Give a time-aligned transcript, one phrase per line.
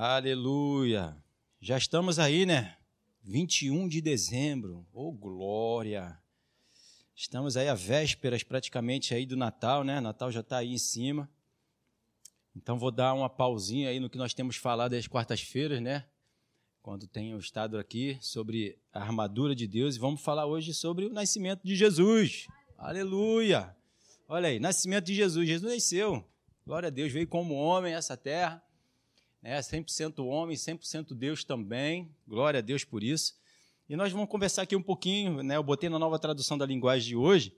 [0.00, 1.16] Aleluia.
[1.60, 2.76] Já estamos aí, né?
[3.24, 4.86] 21 de dezembro.
[4.92, 6.16] Oh, glória.
[7.16, 9.98] Estamos aí a vésperas praticamente aí do Natal, né?
[9.98, 11.28] Natal já está aí em cima.
[12.54, 16.06] Então vou dar uma pausinha aí no que nós temos falado às quartas-feiras, né?
[16.80, 21.12] Quando tenho estado aqui sobre a armadura de Deus e vamos falar hoje sobre o
[21.12, 22.46] nascimento de Jesus.
[22.78, 23.76] Aleluia.
[24.28, 25.48] Olha aí, nascimento de Jesus.
[25.48, 26.24] Jesus nasceu.
[26.64, 28.62] Glória a Deus, veio como homem essa terra
[29.42, 29.58] né?
[29.58, 32.14] 100% homem, 100% Deus também.
[32.26, 33.34] Glória a Deus por isso.
[33.88, 35.56] E nós vamos conversar aqui um pouquinho, né?
[35.56, 37.56] Eu botei na nova tradução da linguagem de hoje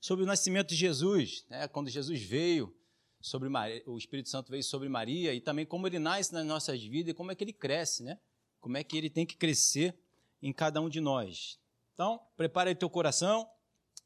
[0.00, 1.68] sobre o nascimento de Jesus, né?
[1.68, 2.74] Quando Jesus veio
[3.20, 6.82] sobre Maria, o Espírito Santo veio sobre Maria e também como ele nasce nas nossas
[6.82, 8.18] vidas e como é que ele cresce, né?
[8.60, 9.94] Como é que ele tem que crescer
[10.42, 11.58] em cada um de nós.
[11.94, 13.48] Então, prepara aí teu coração,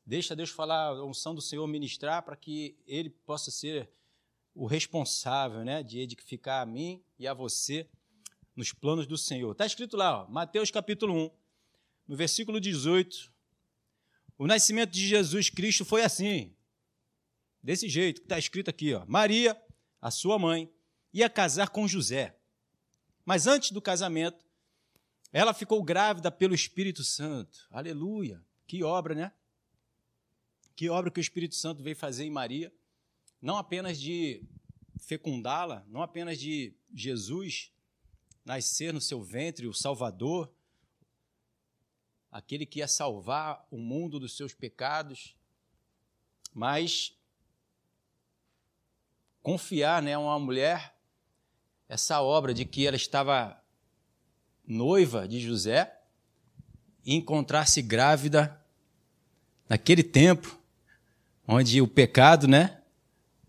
[0.07, 3.91] deixa Deus falar a unção do Senhor ministrar para que ele possa ser
[4.59, 7.89] o responsável né, de edificar a mim e a você
[8.57, 9.53] nos planos do Senhor.
[9.53, 11.31] Está escrito lá, ó, Mateus capítulo 1,
[12.09, 13.33] no versículo 18.
[14.37, 16.53] O nascimento de Jesus Cristo foi assim,
[17.63, 18.93] desse jeito, que está escrito aqui.
[18.95, 19.57] Ó, Maria,
[20.03, 20.69] a sua mãe,
[21.13, 22.37] ia casar com José.
[23.25, 24.45] Mas antes do casamento,
[25.33, 27.69] ela ficou grávida pelo Espírito Santo.
[27.71, 28.45] Aleluia!
[28.67, 29.33] Que obra, né?
[30.75, 32.73] Que obra que o Espírito Santo veio fazer em Maria
[33.41, 34.43] não apenas de
[34.99, 37.73] fecundá-la, não apenas de Jesus
[38.45, 40.53] nascer no seu ventre, o Salvador,
[42.31, 45.37] aquele que ia salvar o mundo dos seus pecados,
[46.53, 47.17] mas
[49.43, 50.95] confiar né, a uma mulher
[51.89, 53.63] essa obra de que ela estava
[54.67, 55.99] noiva de José
[57.05, 58.63] e encontrar-se grávida
[59.69, 60.59] naquele tempo
[61.47, 62.78] onde o pecado, né,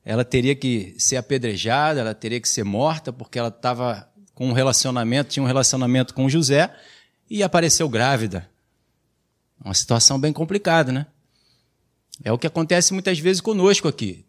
[0.09, 4.53] ela teria que ser apedrejada, ela teria que ser morta, porque ela estava com um
[4.53, 6.75] relacionamento, tinha um relacionamento com José
[7.29, 8.49] e apareceu grávida.
[9.63, 11.05] Uma situação bem complicada, né?
[12.23, 14.25] É o que acontece muitas vezes conosco aqui.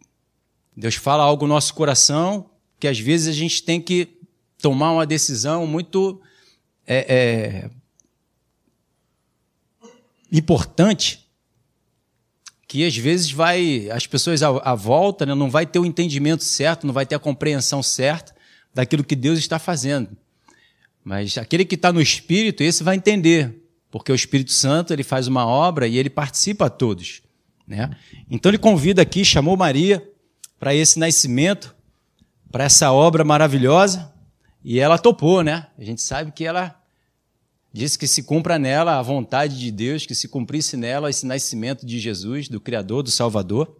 [0.76, 4.20] Deus fala algo no nosso coração que às vezes a gente tem que
[4.58, 6.20] tomar uma decisão muito
[6.86, 7.70] é, é,
[10.30, 11.19] importante
[12.70, 16.44] que às vezes vai as pessoas à, à volta né, não vai ter o entendimento
[16.44, 18.32] certo, não vai ter a compreensão certa
[18.72, 20.16] daquilo que Deus está fazendo.
[21.03, 23.60] Mas aquele que está no Espírito, esse vai entender,
[23.91, 27.22] porque o Espírito Santo ele faz uma obra e ele participa a todos.
[27.66, 27.91] Né?
[28.30, 30.09] Então ele convida aqui, chamou Maria
[30.56, 31.75] para esse nascimento,
[32.53, 34.12] para essa obra maravilhosa,
[34.62, 35.66] e ela topou, né?
[35.76, 36.79] A gente sabe que ela
[37.72, 41.86] Disse que se cumpra nela a vontade de Deus, que se cumprisse nela esse nascimento
[41.86, 43.76] de Jesus, do Criador, do Salvador.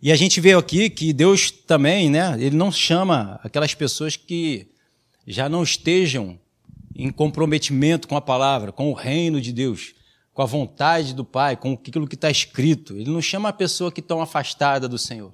[0.00, 4.68] E a gente vê aqui que Deus também, né, ele não chama aquelas pessoas que
[5.26, 6.38] já não estejam
[6.94, 9.94] em comprometimento com a palavra, com o reino de Deus,
[10.32, 12.96] com a vontade do Pai, com aquilo que está escrito.
[12.96, 15.32] Ele não chama a pessoa que estão afastada do Senhor.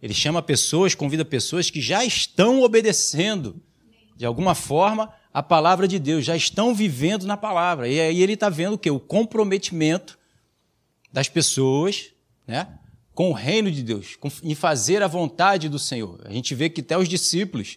[0.00, 3.60] Ele chama pessoas, convida pessoas que já estão obedecendo,
[4.16, 7.88] de alguma forma, a palavra de Deus, já estão vivendo na palavra.
[7.88, 8.90] E aí ele está vendo o quê?
[8.90, 10.18] O comprometimento
[11.12, 12.10] das pessoas
[12.46, 12.66] né,
[13.14, 16.20] com o reino de Deus, com, em fazer a vontade do Senhor.
[16.24, 17.76] A gente vê que até os discípulos,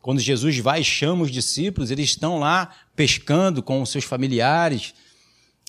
[0.00, 4.94] quando Jesus vai e chama os discípulos, eles estão lá pescando com os seus familiares,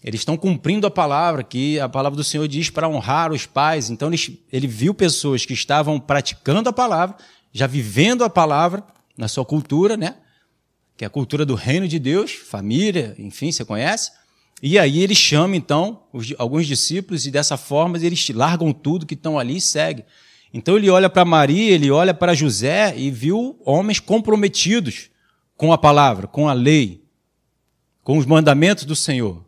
[0.03, 3.89] eles estão cumprindo a palavra, que a palavra do Senhor diz para honrar os pais.
[3.89, 7.15] Então ele, ele viu pessoas que estavam praticando a palavra,
[7.53, 8.83] já vivendo a palavra
[9.17, 10.17] na sua cultura, né?
[10.95, 14.11] Que é a cultura do reino de Deus, família, enfim, você conhece.
[14.61, 19.13] E aí ele chama, então, os, alguns discípulos e dessa forma eles largam tudo que
[19.13, 20.05] estão ali e seguem.
[20.53, 25.09] Então ele olha para Maria, ele olha para José e viu homens comprometidos
[25.57, 27.03] com a palavra, com a lei,
[28.03, 29.43] com os mandamentos do Senhor.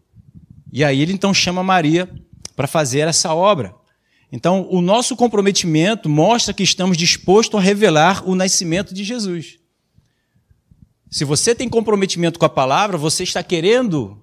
[0.72, 2.10] E aí ele então chama Maria
[2.56, 3.76] para fazer essa obra.
[4.32, 9.60] Então, o nosso comprometimento mostra que estamos dispostos a revelar o nascimento de Jesus.
[11.09, 14.22] Se você tem comprometimento com a palavra, você está querendo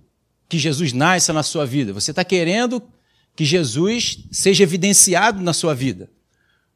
[0.48, 1.92] que Jesus nasça na sua vida.
[1.92, 2.82] Você está querendo
[3.34, 6.10] que Jesus seja evidenciado na sua vida.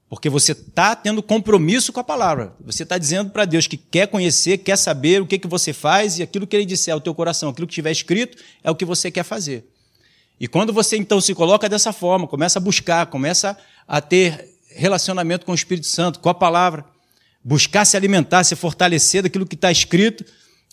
[0.08, 2.54] Porque você está tendo compromisso com a palavra.
[2.60, 6.18] Você está dizendo para Deus que quer conhecer, quer saber o que, que você faz
[6.18, 8.84] e aquilo que Ele disser ao teu coração, aquilo que tiver escrito, é o que
[8.84, 9.68] você quer fazer.
[10.38, 13.58] E quando você então se coloca dessa forma, começa a buscar, começa
[13.88, 16.84] a ter relacionamento com o Espírito Santo, com a palavra,
[17.46, 20.24] buscar se alimentar, se fortalecer daquilo que está escrito,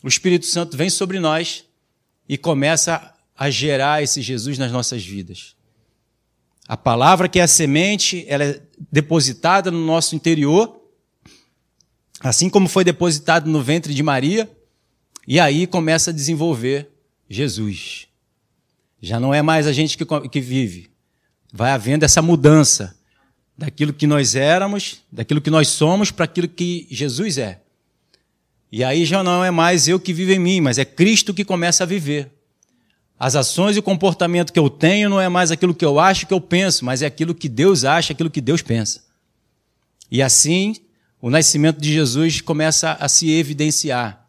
[0.04, 1.64] o Espírito Santo vem sobre nós
[2.28, 5.56] e começa a gerar esse Jesus nas nossas vidas.
[6.68, 8.60] A palavra que é a semente, ela é
[8.92, 10.82] depositada no nosso interior.
[12.20, 14.50] Assim como foi depositado no ventre de Maria,
[15.28, 16.90] e aí começa a desenvolver
[17.30, 18.08] Jesus.
[19.00, 20.90] Já não é mais a gente que, que vive.
[21.52, 22.98] Vai havendo essa mudança
[23.58, 27.60] daquilo que nós éramos, daquilo que nós somos, para aquilo que Jesus é.
[28.72, 31.46] E aí já não é mais eu que vivo em mim, mas é Cristo que
[31.46, 32.32] começa a viver.
[33.20, 36.26] As ações e o comportamento que eu tenho não é mais aquilo que eu acho
[36.26, 39.04] que eu penso, mas é aquilo que Deus acha, aquilo que Deus pensa.
[40.10, 40.76] E assim,
[41.22, 44.28] o nascimento de Jesus começa a se evidenciar.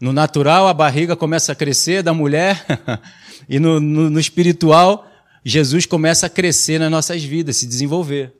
[0.00, 2.66] No natural, a barriga começa a crescer da mulher,
[3.48, 5.06] e no, no, no espiritual,
[5.44, 8.32] Jesus começa a crescer nas nossas vidas, se desenvolver.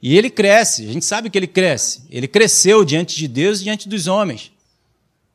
[0.00, 2.04] E ele cresce, a gente sabe que ele cresce.
[2.08, 4.52] Ele cresceu diante de Deus e diante dos homens.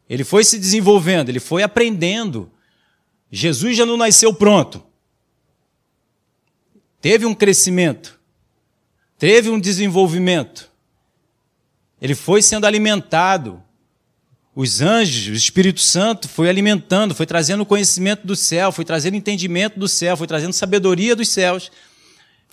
[0.09, 2.51] Ele foi se desenvolvendo, ele foi aprendendo.
[3.31, 4.83] Jesus já não nasceu pronto.
[7.01, 8.19] Teve um crescimento,
[9.17, 10.71] teve um desenvolvimento.
[12.01, 13.61] Ele foi sendo alimentado.
[14.55, 19.79] Os anjos, o Espírito Santo foi alimentando, foi trazendo conhecimento do céu, foi trazendo entendimento
[19.79, 21.71] do céu, foi trazendo sabedoria dos céus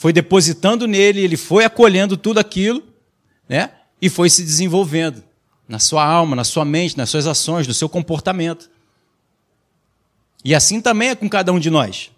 [0.01, 2.83] foi depositando nele, ele foi acolhendo tudo aquilo,
[3.47, 3.71] né?
[4.01, 5.23] E foi se desenvolvendo
[5.69, 8.71] na sua alma, na sua mente, nas suas ações, no seu comportamento.
[10.43, 12.11] E assim também é com cada um de nós.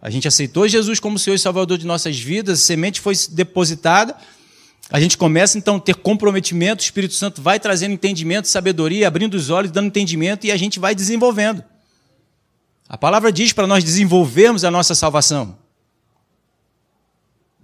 [0.00, 4.16] A gente aceitou Jesus como Senhor e Salvador de nossas vidas, a semente foi depositada,
[4.92, 9.32] a gente começa então a ter comprometimento, o Espírito Santo vai trazendo entendimento, sabedoria, abrindo
[9.32, 11.64] os olhos, dando entendimento e a gente vai desenvolvendo.
[12.86, 15.56] A palavra diz para nós desenvolvermos a nossa salvação.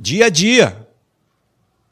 [0.00, 0.88] Dia a dia.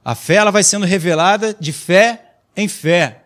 [0.02, 3.24] A fé ela vai sendo revelada de fé em fé.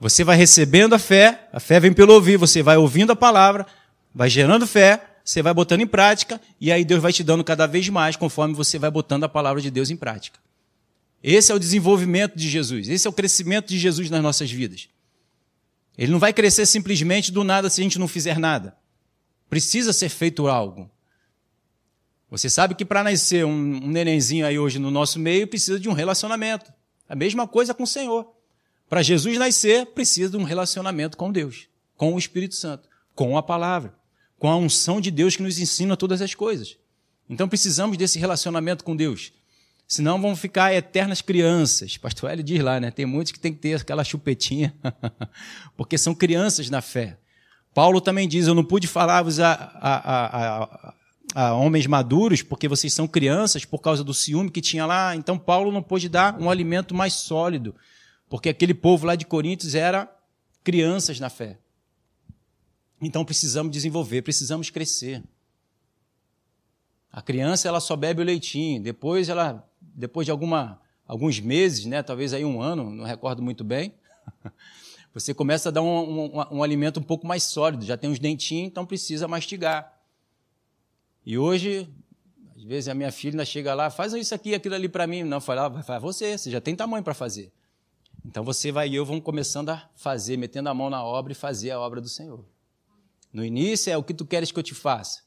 [0.00, 3.64] Você vai recebendo a fé, a fé vem pelo ouvir, você vai ouvindo a palavra,
[4.12, 7.68] vai gerando fé, você vai botando em prática, e aí Deus vai te dando cada
[7.68, 10.43] vez mais conforme você vai botando a palavra de Deus em prática.
[11.26, 14.90] Esse é o desenvolvimento de Jesus, esse é o crescimento de Jesus nas nossas vidas.
[15.96, 18.76] Ele não vai crescer simplesmente do nada se a gente não fizer nada.
[19.48, 20.90] Precisa ser feito algo.
[22.30, 25.88] Você sabe que para nascer um, um nenenzinho aí hoje no nosso meio precisa de
[25.88, 26.70] um relacionamento.
[27.08, 28.30] A mesma coisa com o Senhor.
[28.86, 33.42] Para Jesus nascer, precisa de um relacionamento com Deus, com o Espírito Santo, com a
[33.42, 33.94] palavra,
[34.38, 36.76] com a unção de Deus que nos ensina todas as coisas.
[37.30, 39.32] Então precisamos desse relacionamento com Deus.
[39.94, 41.96] Senão vamos ficar eternas crianças.
[41.96, 42.90] Pastor Hélio diz lá, né?
[42.90, 44.74] Tem muitos que tem que ter aquela chupetinha,
[45.76, 47.16] porque são crianças na fé.
[47.72, 50.94] Paulo também diz: Eu não pude falar-vos a, a, a,
[51.32, 55.14] a homens maduros, porque vocês são crianças, por causa do ciúme que tinha lá.
[55.14, 57.72] Então Paulo não pôde dar um alimento mais sólido,
[58.28, 60.12] porque aquele povo lá de Coríntios era
[60.64, 61.56] crianças na fé.
[63.00, 65.22] Então precisamos desenvolver, precisamos crescer.
[67.12, 69.64] A criança ela só bebe o leitinho, depois ela,
[69.94, 73.94] depois de alguma, alguns meses, né, talvez aí um ano, não recordo muito bem,
[75.14, 78.18] você começa a dar um, um, um alimento um pouco mais sólido, já tem os
[78.18, 79.94] dentinhos, então precisa mastigar.
[81.24, 81.88] E hoje,
[82.56, 85.22] às vezes a minha filha ainda chega lá, faz isso aqui, aquilo ali para mim.
[85.22, 87.52] Não, fala, vai fazer você, você já tem tamanho para fazer.
[88.24, 91.34] Então você vai e eu vamos começando a fazer, metendo a mão na obra e
[91.34, 92.44] fazer a obra do Senhor.
[93.32, 95.22] No início é o que tu queres que eu te faça.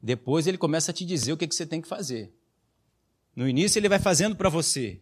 [0.00, 2.32] Depois ele começa a te dizer o que, que você tem que fazer.
[3.34, 5.00] No início ele vai fazendo para você,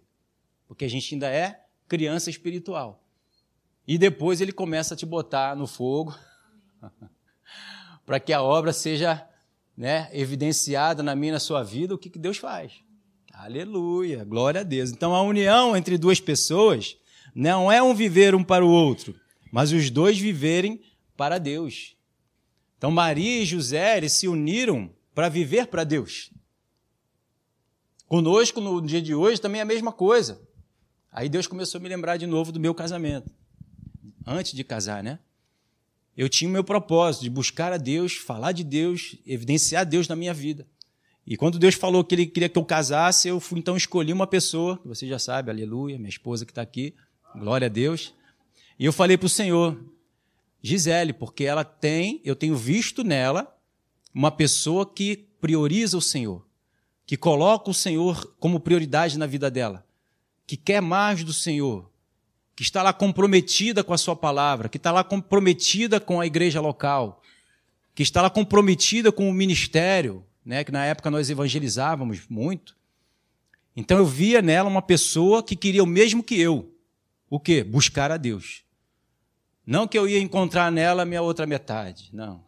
[0.66, 3.02] porque a gente ainda é criança espiritual.
[3.86, 6.16] E depois ele começa a te botar no fogo
[8.06, 9.26] para que a obra seja
[9.76, 12.72] né, evidenciada na minha e na sua vida, o que, que Deus faz.
[13.32, 14.90] Aleluia, glória a Deus.
[14.90, 16.96] Então a união entre duas pessoas
[17.34, 19.14] não é um viver um para o outro,
[19.50, 20.80] mas os dois viverem
[21.16, 21.96] para Deus.
[22.78, 26.30] Então Maria e José se uniram para viver para Deus.
[28.12, 30.38] Conosco no dia de hoje também é a mesma coisa.
[31.10, 33.30] Aí Deus começou a me lembrar de novo do meu casamento.
[34.26, 35.18] Antes de casar, né?
[36.14, 40.14] eu tinha o meu propósito de buscar a Deus, falar de Deus, evidenciar Deus na
[40.14, 40.68] minha vida.
[41.26, 44.26] E quando Deus falou que Ele queria que eu casasse, eu fui então escolhi uma
[44.26, 46.94] pessoa, que você já sabe, aleluia, minha esposa que está aqui,
[47.34, 48.12] glória a Deus.
[48.78, 49.82] E eu falei para o Senhor,
[50.60, 53.56] Gisele, porque ela tem, eu tenho visto nela
[54.14, 56.46] uma pessoa que prioriza o Senhor,
[57.12, 59.84] que coloca o Senhor como prioridade na vida dela,
[60.46, 61.92] que quer mais do Senhor,
[62.56, 66.58] que está lá comprometida com a sua palavra, que está lá comprometida com a igreja
[66.58, 67.20] local,
[67.94, 72.74] que está lá comprometida com o ministério, né, que na época nós evangelizávamos muito.
[73.76, 76.74] Então eu via nela uma pessoa que queria o mesmo que eu.
[77.28, 77.62] O quê?
[77.62, 78.64] Buscar a Deus.
[79.66, 82.42] Não que eu ia encontrar nela a minha outra metade, não.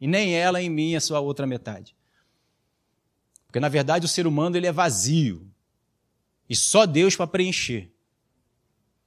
[0.00, 1.94] E nem ela em mim a sua outra metade.
[3.50, 5.44] Porque na verdade o ser humano ele é vazio.
[6.48, 7.90] E só Deus para preencher.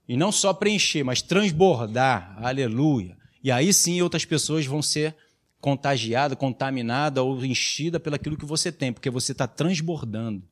[0.05, 2.37] E não só preencher, mas transbordar.
[2.43, 3.17] Aleluia.
[3.41, 5.15] E aí sim outras pessoas vão ser
[5.61, 10.43] contagiadas, contaminadas ou enchidas pelo aquilo que você tem, porque você está transbordando.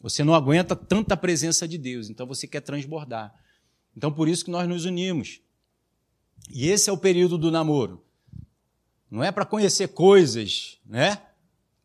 [0.00, 3.34] Você não aguenta tanta presença de Deus, então você quer transbordar.
[3.96, 5.40] Então por isso que nós nos unimos.
[6.48, 8.04] E esse é o período do namoro.
[9.10, 11.20] Não é para conhecer coisas, né?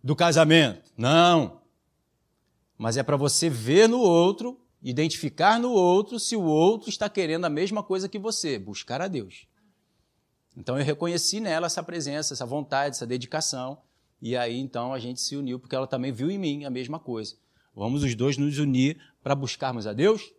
[0.04, 0.92] Do casamento.
[0.98, 1.62] Não.
[2.78, 7.46] Mas é para você ver no outro, identificar no outro se o outro está querendo
[7.46, 9.46] a mesma coisa que você, buscar a Deus.
[10.58, 13.82] Então eu reconheci nela essa presença, essa vontade, essa dedicação.
[14.22, 17.00] E aí então a gente se uniu, porque ela também viu em mim a mesma
[17.00, 17.36] coisa.
[17.76, 20.34] Vamos os dois nos unir para buscarmos a Deus?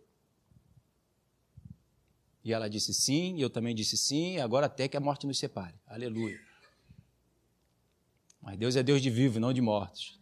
[2.43, 5.25] E ela disse sim, e eu também disse sim, e agora até que a morte
[5.25, 5.75] nos separe.
[5.87, 6.37] Aleluia.
[8.43, 10.19] Mas Deus é Deus de vivos, não de mortos.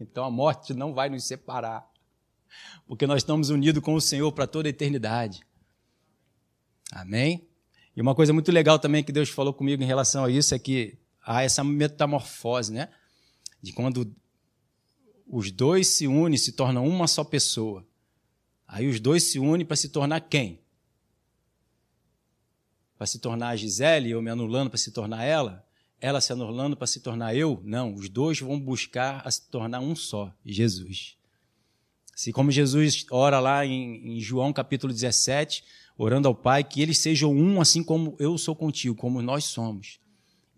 [0.00, 1.86] Então a morte não vai nos separar.
[2.86, 5.44] Porque nós estamos unidos com o Senhor para toda a eternidade.
[6.92, 7.46] Amém?
[7.96, 10.58] E uma coisa muito legal também que Deus falou comigo em relação a isso é
[10.58, 12.88] que há essa metamorfose, né?
[13.60, 14.14] De quando
[15.26, 17.86] os dois se unem, se tornam uma só pessoa.
[18.66, 20.64] Aí os dois se unem para se tornar quem?
[22.96, 25.63] para se tornar a Gisele, eu me anulando para se tornar ela,
[26.04, 27.62] ela se anulando para se tornar eu?
[27.64, 31.16] Não, os dois vão buscar a se tornar um só, Jesus.
[32.14, 35.64] Assim como Jesus ora lá em, em João capítulo 17,
[35.96, 39.98] orando ao Pai, que eles sejam um assim como eu sou contigo, como nós somos.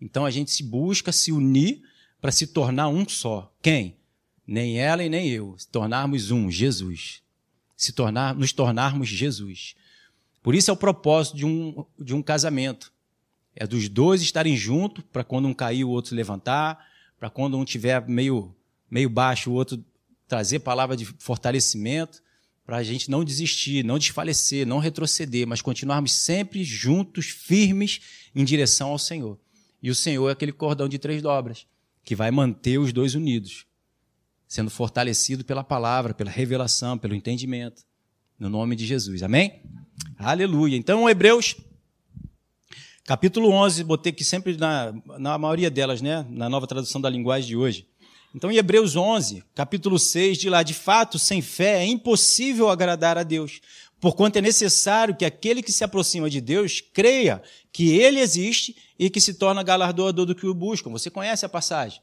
[0.01, 1.81] Então a gente se busca se unir
[2.19, 3.49] para se tornar um só.
[3.61, 3.95] Quem?
[4.45, 5.55] Nem ela e nem eu.
[5.57, 7.21] Se tornarmos um, Jesus.
[7.77, 9.75] Se tornar, nos tornarmos Jesus.
[10.43, 12.91] Por isso é o propósito de um, de um casamento.
[13.59, 16.77] É dos dois estarem juntos para quando um cair, o outro se levantar,
[17.19, 18.55] para quando um tiver meio,
[18.89, 19.83] meio baixo, o outro
[20.27, 22.21] trazer palavra de fortalecimento,
[22.63, 28.01] para a gente não desistir, não desfalecer, não retroceder, mas continuarmos sempre juntos, firmes
[28.35, 29.39] em direção ao Senhor.
[29.81, 31.65] E o Senhor é aquele cordão de três dobras,
[32.03, 33.65] que vai manter os dois unidos,
[34.47, 37.83] sendo fortalecido pela palavra, pela revelação, pelo entendimento.
[38.37, 39.23] No nome de Jesus.
[39.23, 39.63] Amém?
[40.15, 40.75] Aleluia.
[40.75, 41.55] Então, Hebreus,
[43.07, 46.25] capítulo 11, botei aqui sempre na, na maioria delas, né?
[46.29, 47.87] Na nova tradução da linguagem de hoje.
[48.35, 53.17] Então, em Hebreus 11, capítulo 6, de lá, de fato, sem fé é impossível agradar
[53.17, 53.61] a Deus,
[54.01, 59.09] porquanto é necessário que aquele que se aproxima de Deus creia que ele existe e
[59.09, 60.91] que se torna galardoador do que o buscam.
[60.91, 62.01] Você conhece a passagem?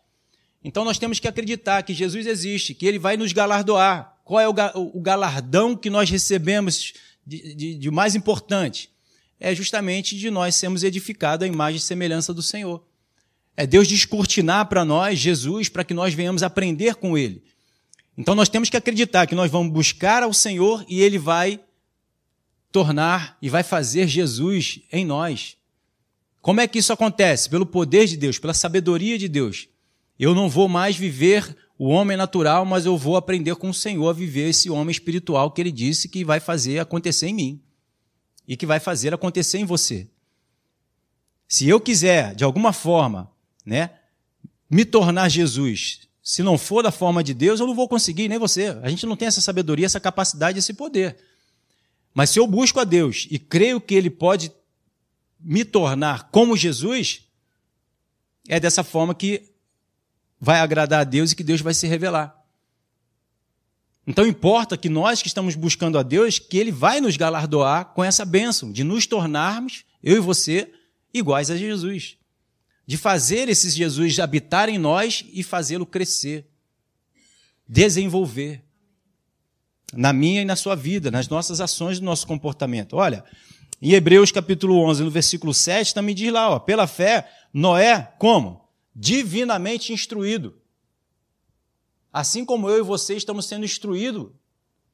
[0.65, 4.17] Então, nós temos que acreditar que Jesus existe, que ele vai nos galardoar.
[4.25, 6.95] Qual é o galardão que nós recebemos
[7.27, 8.94] de, de, de mais importante
[9.45, 12.83] é justamente de nós sermos edificados à imagem e semelhança do Senhor.
[13.55, 17.45] É Deus descortinar para nós Jesus para que nós venhamos aprender com Ele.
[18.17, 21.61] Então nós temos que acreditar que nós vamos buscar ao Senhor e Ele vai
[22.73, 25.59] tornar e vai fazer Jesus em nós.
[26.41, 27.51] Como é que isso acontece?
[27.51, 29.69] Pelo poder de Deus, pela sabedoria de Deus.
[30.19, 34.09] Eu não vou mais viver o homem natural, mas eu vou aprender com o Senhor
[34.09, 37.64] a viver esse homem espiritual que ele disse que vai fazer acontecer em mim
[38.47, 40.09] e que vai fazer acontecer em você.
[41.49, 43.31] Se eu quiser, de alguma forma,
[43.65, 43.91] né,
[44.69, 48.39] me tornar Jesus, se não for da forma de Deus, eu não vou conseguir, nem
[48.39, 48.69] você.
[48.83, 51.17] A gente não tem essa sabedoria, essa capacidade, esse poder.
[52.15, 54.53] Mas se eu busco a Deus e creio que Ele pode
[55.39, 57.23] me tornar como Jesus,
[58.49, 59.51] é dessa forma que
[60.41, 62.44] vai agradar a Deus e que Deus vai se revelar.
[64.07, 68.05] Então importa que nós que estamos buscando a Deus, que Ele vai nos galardoar com
[68.05, 70.71] essa bênção de nos tornarmos, eu e você,
[71.13, 72.17] iguais a Jesus.
[72.87, 76.47] De fazer esses Jesus habitar em nós e fazê-lo crescer,
[77.67, 78.63] desenvolver
[79.93, 82.97] na minha e na sua vida, nas nossas ações, no nosso comportamento.
[82.97, 83.25] Olha,
[83.81, 88.65] em Hebreus capítulo 11, no versículo 7, também diz lá, ó, pela fé, Noé, como?
[88.95, 90.55] divinamente instruído.
[92.15, 94.31] Assim como eu e você estamos sendo instruídos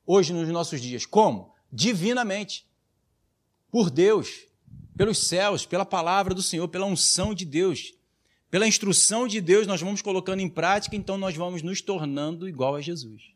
[0.06, 1.04] hoje nos nossos dias.
[1.04, 1.52] Como?
[1.70, 2.66] Divinamente.
[3.70, 4.46] Por Deus,
[4.96, 7.92] pelos céus, pela palavra do Senhor, pela unção de Deus.
[8.50, 12.74] Pela instrução de Deus, nós vamos colocando em prática, então nós vamos nos tornando igual
[12.74, 13.34] a Jesus.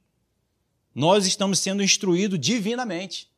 [0.94, 3.30] Nós estamos sendo instruídos divinamente.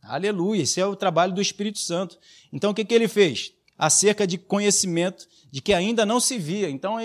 [0.00, 2.20] Aleluia, esse é o trabalho do Espírito Santo.
[2.52, 3.52] Então o que, que ele fez?
[3.76, 6.70] Acerca de conhecimento de que ainda não se via.
[6.70, 6.98] Então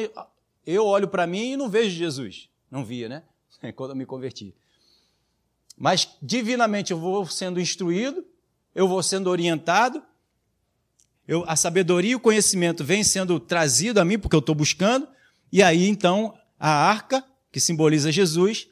[0.64, 2.51] eu olho para mim e não vejo Jesus.
[2.72, 3.24] Não via, né?
[3.76, 4.56] Quando eu me converti.
[5.78, 8.26] Mas divinamente eu vou sendo instruído,
[8.74, 10.02] eu vou sendo orientado,
[11.28, 15.08] eu, a sabedoria e o conhecimento vem sendo trazido a mim porque eu estou buscando,
[15.52, 18.68] e aí então a arca, que simboliza Jesus,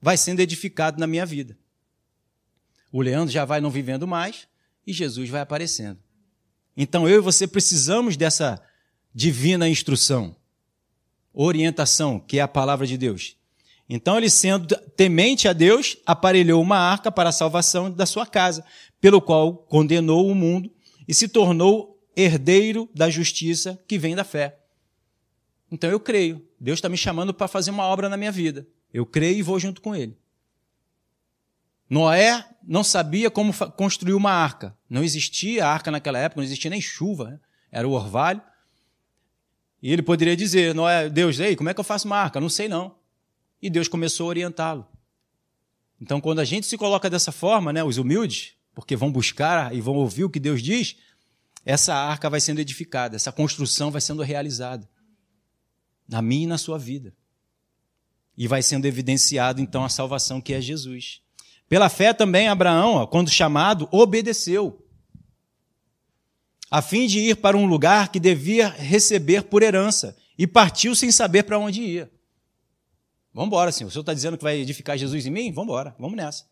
[0.00, 1.56] vai sendo edificado na minha vida.
[2.90, 4.46] O Leandro já vai não vivendo mais,
[4.86, 5.98] e Jesus vai aparecendo.
[6.76, 8.62] Então eu e você precisamos dessa
[9.14, 10.34] divina instrução,
[11.32, 13.36] orientação, que é a palavra de Deus.
[13.94, 18.64] Então ele, sendo temente a Deus, aparelhou uma arca para a salvação da sua casa,
[18.98, 20.72] pelo qual condenou o mundo
[21.06, 24.58] e se tornou herdeiro da justiça que vem da fé.
[25.70, 26.42] Então eu creio.
[26.58, 28.66] Deus está me chamando para fazer uma obra na minha vida.
[28.94, 30.16] Eu creio e vou junto com ele.
[31.86, 34.74] Noé não sabia como construir uma arca.
[34.88, 37.40] Não existia arca naquela época, não existia nem chuva, né?
[37.70, 38.40] era o orvalho.
[39.82, 42.40] E ele poderia dizer, Noé, Deus, ei, como é que eu faço uma arca?
[42.40, 43.01] Não sei não.
[43.62, 44.86] E Deus começou a orientá-lo.
[46.00, 49.80] Então, quando a gente se coloca dessa forma, né, os humildes, porque vão buscar e
[49.80, 50.96] vão ouvir o que Deus diz,
[51.64, 54.88] essa arca vai sendo edificada, essa construção vai sendo realizada
[56.08, 57.14] na minha e na sua vida.
[58.36, 61.20] E vai sendo evidenciado então a salvação que é Jesus.
[61.68, 64.84] Pela fé também Abraão, quando chamado, obedeceu,
[66.68, 71.12] a fim de ir para um lugar que devia receber por herança, e partiu sem
[71.12, 72.10] saber para onde ia.
[73.32, 73.88] Vamos embora, Senhor.
[73.88, 75.52] O Senhor está dizendo que vai edificar Jesus em mim?
[75.52, 76.44] Vamos embora, vamos nessa.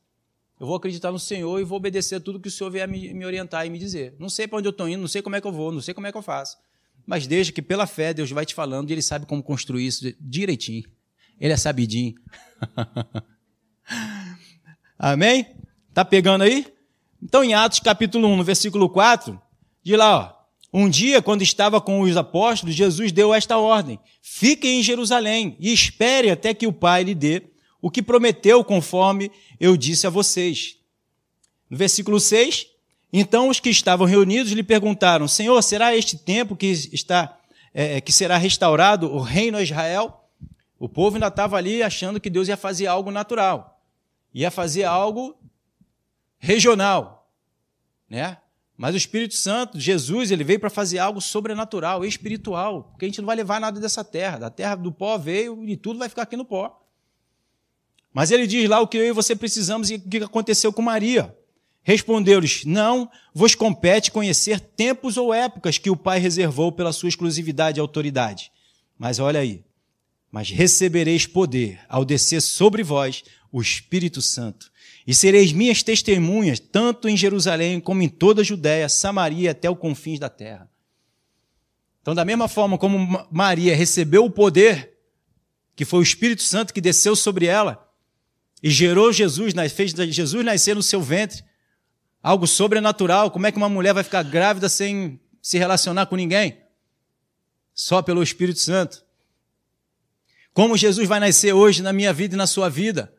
[0.59, 3.25] Eu vou acreditar no Senhor e vou obedecer tudo que o Senhor vier me, me
[3.25, 4.15] orientar e me dizer.
[4.19, 5.81] Não sei para onde eu estou indo, não sei como é que eu vou, não
[5.81, 6.59] sei como é que eu faço.
[7.07, 10.15] Mas desde que pela fé Deus vai te falando e Ele sabe como construir isso
[10.21, 10.85] direitinho.
[11.41, 12.15] Ele é sabidinho.
[14.99, 15.57] Amém?
[15.95, 16.67] Tá pegando aí?
[17.23, 19.41] Então, em Atos capítulo 1, no versículo 4,
[19.83, 20.40] diz lá, ó.
[20.73, 25.73] Um dia, quando estava com os apóstolos, Jesus deu esta ordem: Fiquem em Jerusalém e
[25.73, 27.43] espere até que o Pai lhe dê
[27.83, 30.77] o que prometeu, conforme eu disse a vocês.
[31.69, 32.67] No versículo 6,
[33.13, 37.37] então os que estavam reunidos lhe perguntaram: Senhor, será este tempo que está
[37.75, 40.25] é, que será restaurado o reino a Israel?
[40.79, 43.83] O povo ainda estava ali achando que Deus ia fazer algo natural,
[44.33, 45.37] ia fazer algo
[46.39, 47.29] regional,
[48.09, 48.39] né?
[48.81, 53.21] Mas o Espírito Santo, Jesus, ele veio para fazer algo sobrenatural, espiritual, porque a gente
[53.21, 54.39] não vai levar nada dessa terra.
[54.39, 56.83] Da terra do pó veio e tudo vai ficar aqui no pó.
[58.11, 60.81] Mas ele diz lá o que eu e você precisamos e o que aconteceu com
[60.81, 61.37] Maria.
[61.83, 67.79] Respondeu-lhes: Não vos compete conhecer tempos ou épocas que o Pai reservou pela sua exclusividade
[67.79, 68.51] e autoridade.
[68.99, 69.63] Mas olha aí.
[70.33, 74.73] Mas recebereis poder ao descer sobre vós o Espírito Santo.
[75.07, 79.79] E sereis minhas testemunhas, tanto em Jerusalém como em toda a Judéia, Samaria até os
[79.79, 80.71] confins da terra.
[82.03, 84.95] Então, da mesma forma como Maria recebeu o poder,
[85.75, 87.87] que foi o Espírito Santo que desceu sobre ela,
[88.63, 91.43] e gerou Jesus, fez Jesus nascer no seu ventre.
[92.23, 93.31] Algo sobrenatural.
[93.31, 96.61] Como é que uma mulher vai ficar grávida sem se relacionar com ninguém?
[97.73, 99.03] Só pelo Espírito Santo.
[100.53, 103.15] Como Jesus vai nascer hoje na minha vida e na sua vida?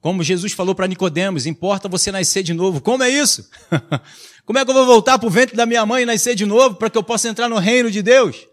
[0.00, 2.80] Como Jesus falou para Nicodemos, importa você nascer de novo.
[2.80, 3.48] Como é isso?
[4.46, 6.46] Como é que eu vou voltar para o ventre da minha mãe e nascer de
[6.46, 8.46] novo para que eu possa entrar no reino de Deus?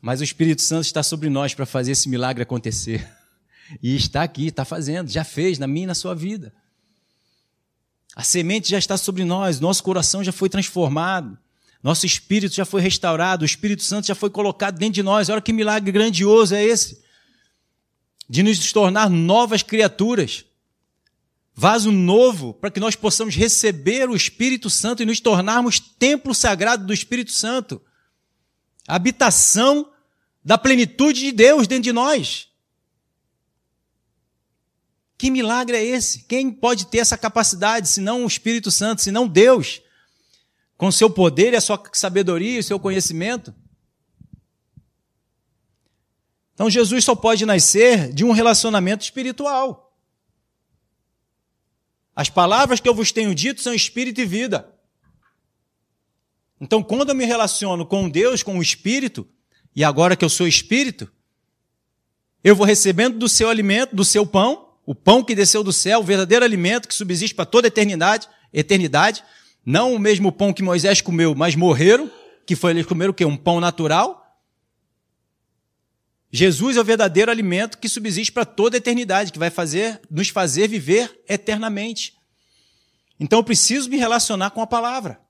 [0.00, 3.06] Mas o Espírito Santo está sobre nós para fazer esse milagre acontecer.
[3.82, 6.54] E está aqui, está fazendo, já fez na minha e na sua vida.
[8.16, 11.36] A semente já está sobre nós, nosso coração já foi transformado,
[11.82, 15.28] nosso espírito já foi restaurado, o Espírito Santo já foi colocado dentro de nós.
[15.28, 17.06] Olha que milagre grandioso é esse!
[18.28, 20.44] De nos tornar novas criaturas,
[21.54, 26.86] vaso novo, para que nós possamos receber o Espírito Santo e nos tornarmos templo sagrado
[26.86, 27.80] do Espírito Santo,
[28.86, 29.90] habitação
[30.44, 32.48] da plenitude de Deus dentro de nós.
[35.18, 36.20] Que milagre é esse?
[36.24, 39.82] Quem pode ter essa capacidade, se não o Espírito Santo, se não Deus,
[40.76, 43.52] com seu poder e a sua sabedoria e o seu conhecimento?
[46.58, 49.96] Então Jesus só pode nascer de um relacionamento espiritual.
[52.16, 54.68] As palavras que eu vos tenho dito são espírito e vida.
[56.60, 59.24] Então, quando eu me relaciono com Deus, com o Espírito,
[59.72, 61.08] e agora que eu sou Espírito,
[62.42, 66.00] eu vou recebendo do seu alimento, do seu pão, o pão que desceu do céu,
[66.00, 69.22] o verdadeiro alimento que subsiste para toda a eternidade, eternidade,
[69.64, 72.10] não o mesmo pão que Moisés comeu, mas morreram,
[72.44, 73.24] que foi eles comeram o quê?
[73.24, 74.27] Um pão natural.
[76.30, 80.28] Jesus é o verdadeiro alimento que subsiste para toda a eternidade, que vai fazer nos
[80.28, 82.16] fazer viver eternamente.
[83.18, 85.20] Então eu preciso me relacionar com a palavra.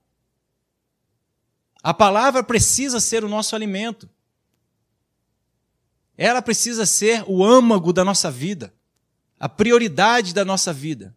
[1.81, 4.09] A palavra precisa ser o nosso alimento.
[6.17, 8.73] Ela precisa ser o âmago da nossa vida
[9.39, 11.15] a prioridade da nossa vida.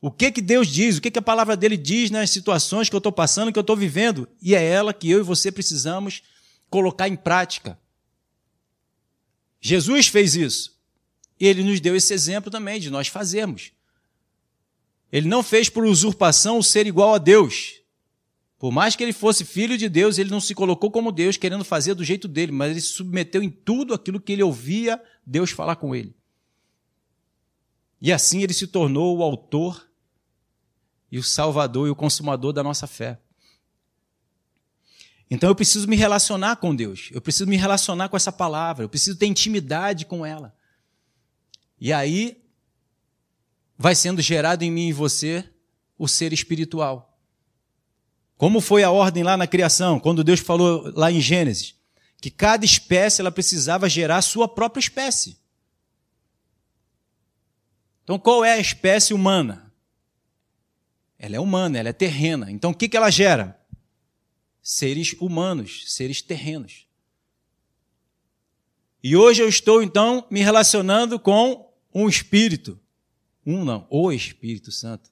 [0.00, 2.94] O que que Deus diz, o que que a palavra dele diz nas situações que
[2.94, 6.22] eu estou passando, que eu estou vivendo, e é ela que eu e você precisamos
[6.70, 7.78] colocar em prática.
[9.66, 10.78] Jesus fez isso.
[11.40, 13.72] E ele nos deu esse exemplo também de nós fazermos.
[15.10, 17.80] Ele não fez por usurpação o ser igual a Deus.
[18.60, 21.64] Por mais que ele fosse filho de Deus, ele não se colocou como Deus, querendo
[21.64, 25.50] fazer do jeito dele, mas ele se submeteu em tudo aquilo que ele ouvia Deus
[25.50, 26.14] falar com ele.
[28.00, 29.84] E assim ele se tornou o autor
[31.10, 33.18] e o salvador e o consumador da nossa fé.
[35.30, 38.88] Então eu preciso me relacionar com Deus, eu preciso me relacionar com essa palavra, eu
[38.88, 40.54] preciso ter intimidade com ela.
[41.80, 42.42] E aí
[43.76, 45.48] vai sendo gerado em mim e você
[45.98, 47.18] o ser espiritual.
[48.36, 51.74] Como foi a ordem lá na criação, quando Deus falou lá em Gênesis,
[52.20, 55.38] que cada espécie ela precisava gerar sua própria espécie.
[58.04, 59.72] Então, qual é a espécie humana?
[61.18, 62.50] Ela é humana, ela é terrena.
[62.50, 63.55] Então, o que ela gera?
[64.68, 66.88] Seres humanos, seres terrenos.
[69.00, 72.76] E hoje eu estou, então, me relacionando com um espírito.
[73.46, 75.08] Um não, o Espírito Santo.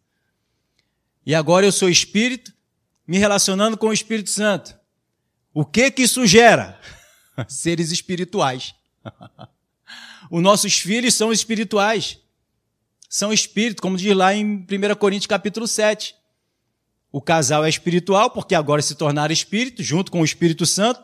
[1.25, 2.53] E agora eu sou espírito,
[3.07, 4.77] me relacionando com o Espírito Santo.
[5.53, 6.81] O que que isso gera?
[7.47, 8.75] Seres espirituais.
[10.33, 12.19] Os nossos filhos são espirituais.
[13.09, 14.67] São espírito, como diz lá em 1
[14.99, 16.13] Coríntios capítulo 7.
[17.15, 21.01] O casal é espiritual porque agora se tornaram espírito, junto com o Espírito Santo,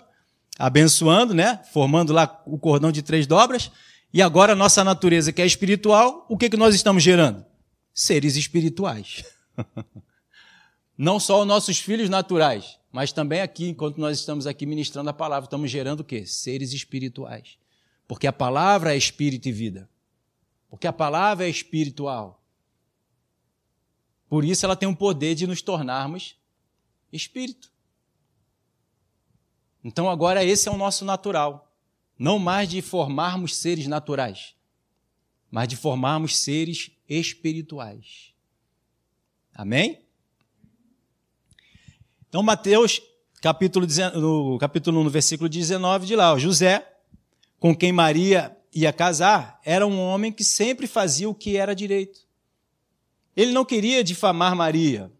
[0.58, 1.62] abençoando, né?
[1.72, 3.70] Formando lá o cordão de três dobras.
[4.12, 7.46] E agora a nossa natureza, que é espiritual, o que, que nós estamos gerando?
[7.94, 9.22] Seres espirituais.
[10.98, 15.14] Não só os nossos filhos naturais, mas também aqui, enquanto nós estamos aqui ministrando a
[15.14, 16.26] palavra, estamos gerando o quê?
[16.26, 17.56] Seres espirituais.
[18.08, 19.88] Porque a palavra é espírito e vida.
[20.68, 22.39] Porque a palavra é espiritual.
[24.30, 26.36] Por isso ela tem o poder de nos tornarmos
[27.12, 27.70] espírito.
[29.84, 31.66] Então agora esse é o nosso natural
[32.20, 34.54] não mais de formarmos seres naturais,
[35.50, 38.34] mas de formarmos seres espirituais.
[39.54, 40.04] Amém?
[42.28, 43.00] Então, Mateus,
[43.40, 46.86] capítulo, no capítulo 1, no versículo 19, de lá, José,
[47.58, 52.20] com quem Maria ia casar, era um homem que sempre fazia o que era direito.
[53.36, 55.12] Ele não queria difamar Maria.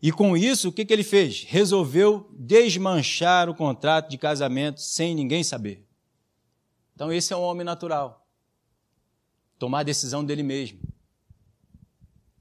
[0.00, 1.44] E com isso, o que, que ele fez?
[1.44, 5.84] Resolveu desmanchar o contrato de casamento sem ninguém saber.
[6.94, 8.26] Então, esse é um homem natural.
[9.58, 10.80] Tomar a decisão dele mesmo.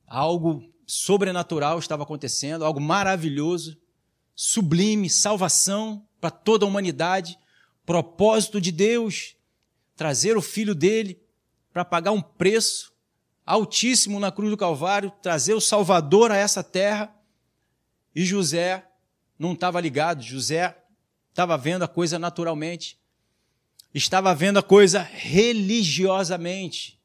[0.06, 3.78] Algo sobrenatural estava acontecendo, algo maravilhoso,
[4.36, 7.38] sublime, salvação para toda a humanidade,
[7.86, 9.36] propósito de Deus,
[9.96, 11.22] trazer o filho dele
[11.74, 12.94] para pagar um preço
[13.48, 17.12] altíssimo na cruz do Calvário, trazer o Salvador a essa terra.
[18.14, 18.86] E José
[19.40, 20.78] não estava ligado, José
[21.32, 23.00] estava vendo a coisa naturalmente
[23.98, 27.00] estava vendo a coisa religiosamente.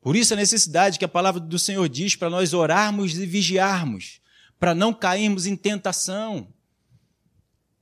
[0.00, 4.20] Por isso a necessidade que a palavra do Senhor diz para nós orarmos e vigiarmos,
[4.58, 6.52] para não cairmos em tentação.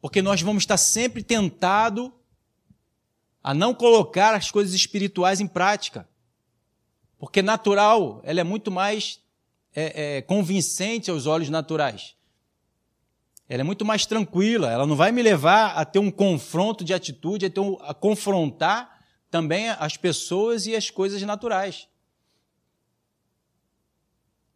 [0.01, 2.11] Porque nós vamos estar sempre tentados
[3.43, 6.09] a não colocar as coisas espirituais em prática.
[7.19, 9.21] Porque natural, ela é muito mais
[9.75, 12.15] é, é, convincente aos olhos naturais.
[13.49, 16.95] Ela é muito mais tranquila, ela não vai me levar a ter um confronto de
[16.95, 21.89] atitude, a, ter um, a confrontar também as pessoas e as coisas naturais.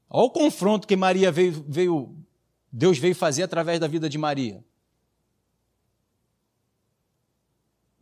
[0.09, 2.17] Olha o confronto que Maria veio, veio,
[2.71, 4.65] Deus veio fazer através da vida de Maria.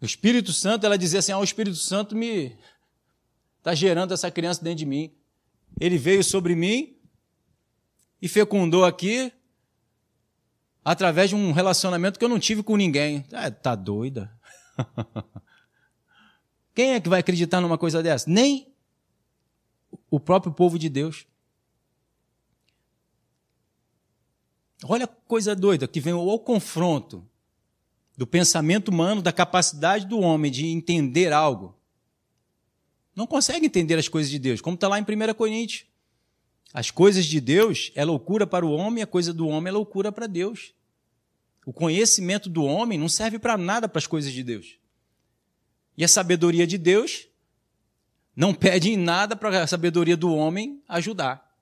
[0.04, 2.58] O Espírito Santo, ela dizia assim: ah, o Espírito Santo me
[3.56, 5.10] está gerando essa criança dentro de mim.
[5.80, 6.94] Ele veio sobre mim
[8.20, 9.32] e fecundou aqui,
[10.84, 13.24] através de um relacionamento que eu não tive com ninguém.
[13.32, 14.30] Ah, tá doida?
[16.74, 18.28] Quem é que vai acreditar numa coisa dessa?
[18.28, 18.74] Nem
[20.10, 21.26] o próprio povo de Deus.
[24.84, 27.26] Olha a coisa doida que vem ao confronto
[28.16, 31.76] do pensamento humano, da capacidade do homem de entender algo.
[33.14, 35.84] Não consegue entender as coisas de Deus, como está lá em 1 Coríntios.
[36.72, 40.10] As coisas de Deus é loucura para o homem, a coisa do homem é loucura
[40.10, 40.74] para Deus.
[41.64, 44.76] O conhecimento do homem não serve para nada para as coisas de Deus.
[45.96, 47.28] E a sabedoria de Deus
[48.34, 51.54] não pede em nada para a sabedoria do homem ajudar.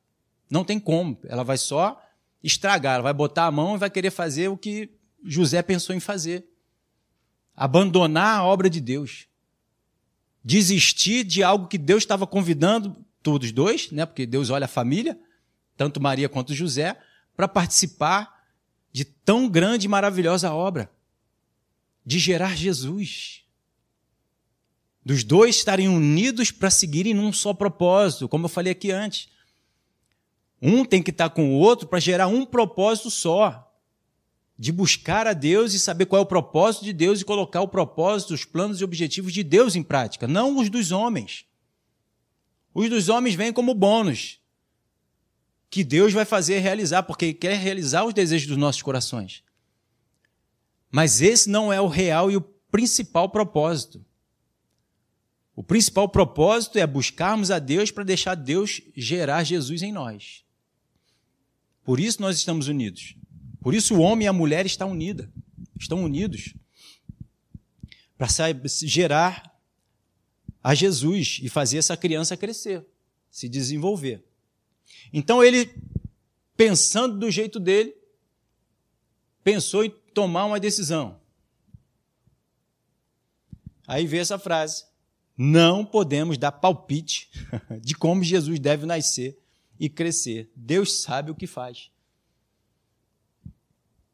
[0.51, 1.19] Não tem como.
[1.25, 2.03] Ela vai só
[2.43, 4.91] estragar, ela vai botar a mão e vai querer fazer o que
[5.25, 6.47] José pensou em fazer.
[7.55, 9.27] Abandonar a obra de Deus.
[10.45, 14.05] Desistir de algo que Deus estava convidando todos dois, né?
[14.05, 15.19] Porque Deus olha a família,
[15.77, 16.99] tanto Maria quanto José,
[17.37, 18.43] para participar
[18.93, 20.91] de tão grande e maravilhosa obra
[22.05, 23.45] de gerar Jesus.
[25.05, 29.29] dos dois estarem unidos para seguirem num só propósito, como eu falei aqui antes.
[30.61, 33.72] Um tem que estar com o outro para gerar um propósito só,
[34.63, 37.67] de buscar a Deus e saber qual é o propósito de Deus e colocar o
[37.67, 41.45] propósito, os planos e objetivos de Deus em prática, não os dos homens.
[42.73, 44.39] Os dos homens vêm como bônus,
[45.69, 49.43] que Deus vai fazer realizar, porque quer realizar os desejos dos nossos corações.
[50.93, 54.07] Mas esse não é o real e o principal propósito.
[55.57, 60.45] O principal propósito é buscarmos a Deus para deixar Deus gerar Jesus em nós.
[61.83, 63.17] Por isso nós estamos unidos.
[63.63, 65.27] Por isso o homem e a mulher estão unidos.
[65.79, 66.55] Estão unidos.
[68.19, 68.29] Para
[68.83, 69.59] gerar
[70.63, 72.85] a Jesus e fazer essa criança crescer,
[73.31, 74.25] se desenvolver.
[75.13, 75.75] Então ele,
[76.57, 77.95] pensando do jeito dele,
[79.43, 81.21] pensou em tomar uma decisão.
[83.87, 84.85] Aí vê essa frase:
[85.37, 87.31] não podemos dar palpite
[87.81, 89.39] de como Jesus deve nascer
[89.79, 90.51] e crescer.
[90.55, 91.91] Deus sabe o que faz.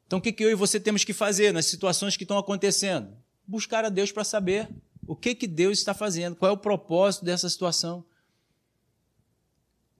[0.08, 3.14] Então, o que, eu e você temos que fazer nas situações que estão acontecendo?
[3.46, 4.66] Buscar a Deus para saber
[5.06, 8.02] o que, que Deus está fazendo, qual é o propósito dessa situação.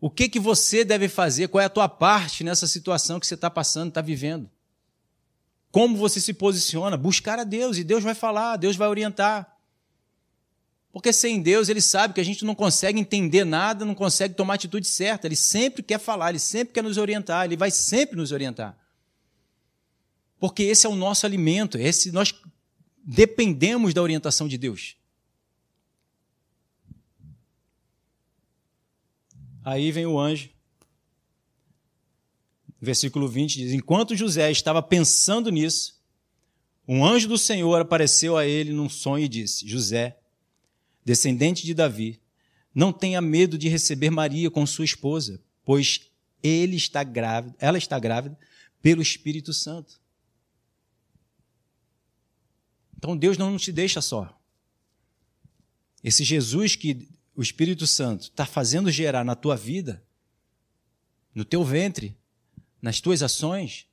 [0.01, 3.35] O que, que você deve fazer, qual é a tua parte nessa situação que você
[3.35, 4.49] está passando, está vivendo.
[5.71, 6.97] Como você se posiciona?
[6.97, 9.59] Buscar a Deus, e Deus vai falar, Deus vai orientar.
[10.91, 14.55] Porque sem Deus, ele sabe que a gente não consegue entender nada, não consegue tomar
[14.55, 15.27] a atitude certa.
[15.27, 18.75] Ele sempre quer falar, ele sempre quer nos orientar, ele vai sempre nos orientar.
[20.39, 22.35] Porque esse é o nosso alimento, esse nós
[23.05, 24.97] dependemos da orientação de Deus.
[29.65, 30.51] Aí vem o anjo.
[32.81, 35.99] Versículo 20 diz: Enquanto José estava pensando nisso,
[36.87, 40.19] um anjo do Senhor apareceu a ele num sonho e disse: José,
[41.05, 42.21] descendente de Davi,
[42.75, 46.03] não tenha medo de receber Maria com sua esposa, pois
[46.43, 48.39] ele está grávida, ela está grávida
[48.81, 50.01] pelo Espírito Santo.
[52.99, 54.37] Então Deus não te deixa só.
[56.03, 60.05] Esse Jesus que o Espírito Santo está fazendo gerar na tua vida,
[61.33, 62.17] no teu ventre,
[62.83, 63.87] nas tuas ações,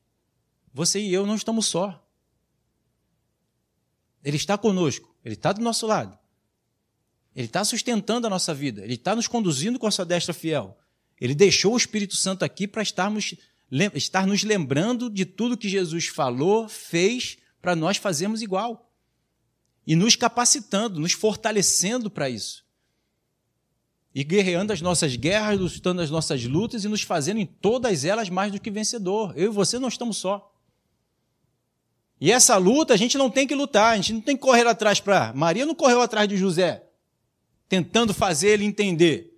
[0.73, 2.03] você e eu não estamos só.
[4.23, 6.17] Ele está conosco, ele está do nosso lado.
[7.35, 10.77] Ele está sustentando a nossa vida, ele está nos conduzindo com a sua destra fiel.
[11.21, 13.35] Ele deixou o Espírito Santo aqui para estarmos,
[13.93, 18.84] estar nos lembrando de tudo que Jesus falou, fez, para nós fazermos igual.
[19.85, 22.65] E nos capacitando, nos fortalecendo para isso.
[24.13, 28.29] E guerreando as nossas guerras, lutando as nossas lutas e nos fazendo em todas elas
[28.29, 29.33] mais do que vencedor.
[29.35, 30.53] Eu e você não estamos só.
[32.19, 34.65] E essa luta a gente não tem que lutar, a gente não tem que correr
[34.65, 35.33] atrás para.
[35.33, 36.85] Maria não correu atrás de José
[37.67, 39.31] tentando fazer ele entender.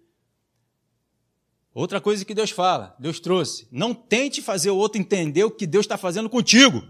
[1.74, 5.68] Outra coisa que Deus fala, Deus trouxe: não tente fazer o outro entender o que
[5.68, 6.84] Deus está fazendo contigo.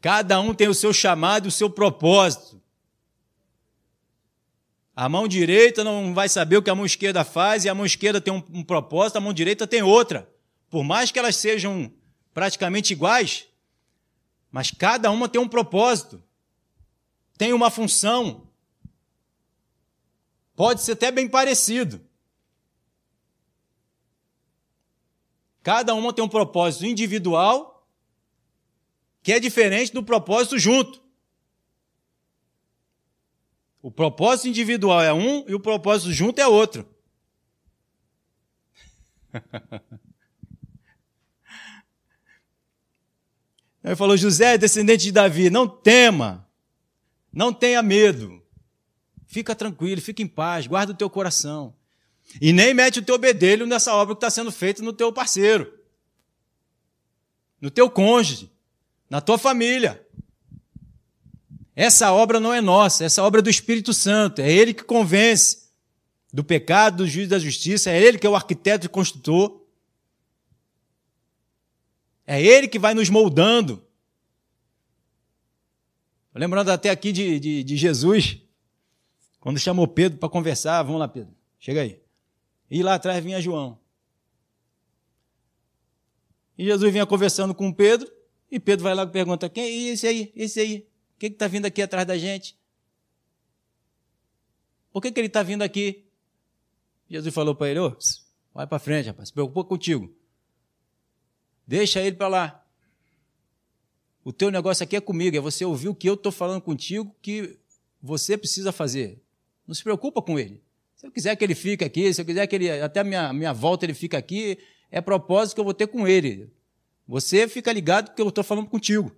[0.00, 2.60] Cada um tem o seu chamado o seu propósito.
[4.96, 7.86] A mão direita não vai saber o que a mão esquerda faz, e a mão
[7.86, 10.28] esquerda tem um, um propósito, a mão direita tem outra.
[10.68, 11.92] Por mais que elas sejam
[12.32, 13.46] praticamente iguais,
[14.50, 16.22] mas cada uma tem um propósito,
[17.36, 18.48] tem uma função.
[20.54, 22.00] Pode ser até bem parecido.
[25.62, 27.69] Cada uma tem um propósito individual
[29.22, 31.02] que é diferente do propósito junto.
[33.82, 36.86] O propósito individual é um e o propósito junto é outro.
[43.82, 46.46] Ele falou: José, descendente de Davi, não tema,
[47.32, 48.42] não tenha medo,
[49.26, 51.74] fica tranquilo, fica em paz, guarda o teu coração.
[52.40, 55.72] E nem mete o teu bedelho nessa obra que está sendo feita no teu parceiro,
[57.60, 58.52] no teu cônjuge,
[59.10, 60.06] na tua família.
[61.74, 65.70] Essa obra não é nossa, essa obra é do Espírito Santo, é Ele que convence
[66.32, 69.60] do pecado, do juízo da justiça, é Ele que é o arquiteto e construtor.
[72.24, 73.84] É Ele que vai nos moldando.
[76.32, 78.38] Lembrando até aqui de, de, de Jesus,
[79.40, 82.00] quando chamou Pedro para conversar, vamos lá, Pedro, chega aí.
[82.70, 83.80] E lá atrás vinha João.
[86.56, 88.08] E Jesus vinha conversando com Pedro,
[88.50, 90.32] e Pedro vai lá e pergunta: quem é esse aí?
[90.34, 90.86] Esse aí?
[91.14, 92.58] O que está vindo aqui atrás da gente?
[94.92, 96.04] Por que, que ele está vindo aqui?
[97.08, 97.96] Jesus falou para ele: oh,
[98.52, 100.12] vai para frente, rapaz, se preocupa contigo.
[101.66, 102.66] Deixa ele para lá.
[104.24, 107.14] O teu negócio aqui é comigo, é você ouvir o que eu estou falando contigo
[107.22, 107.58] que
[108.02, 109.22] você precisa fazer.
[109.66, 110.62] Não se preocupa com ele.
[110.96, 113.32] Se eu quiser que ele fique aqui, se eu quiser que ele, até a minha,
[113.32, 114.58] minha volta ele fique aqui,
[114.90, 116.52] é propósito que eu vou ter com ele.
[117.10, 119.10] Você fica ligado que eu estou falando contigo.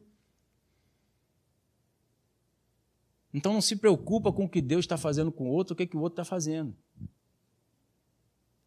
[3.35, 5.87] Então não se preocupa com o que Deus está fazendo com o outro, o que,
[5.87, 6.75] que o outro está fazendo.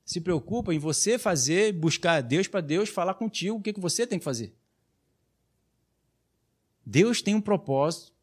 [0.05, 3.79] Se preocupa em você fazer, buscar a Deus para Deus falar contigo o que, que
[3.79, 4.55] você tem que fazer.
[6.85, 8.13] Deus tem um propósito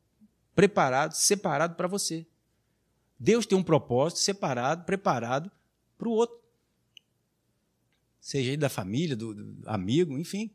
[0.54, 2.24] preparado, separado para você.
[3.18, 5.50] Deus tem um propósito separado, preparado
[5.98, 6.38] para o outro.
[8.20, 10.48] Seja aí da família, do, do amigo, enfim.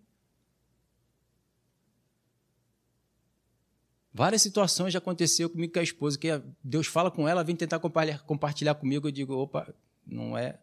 [4.17, 6.27] Várias situações já aconteceu comigo com a esposa, que
[6.63, 9.71] Deus fala com ela, vem tentar compartilhar, comigo, eu digo, opa,
[10.07, 10.57] não é,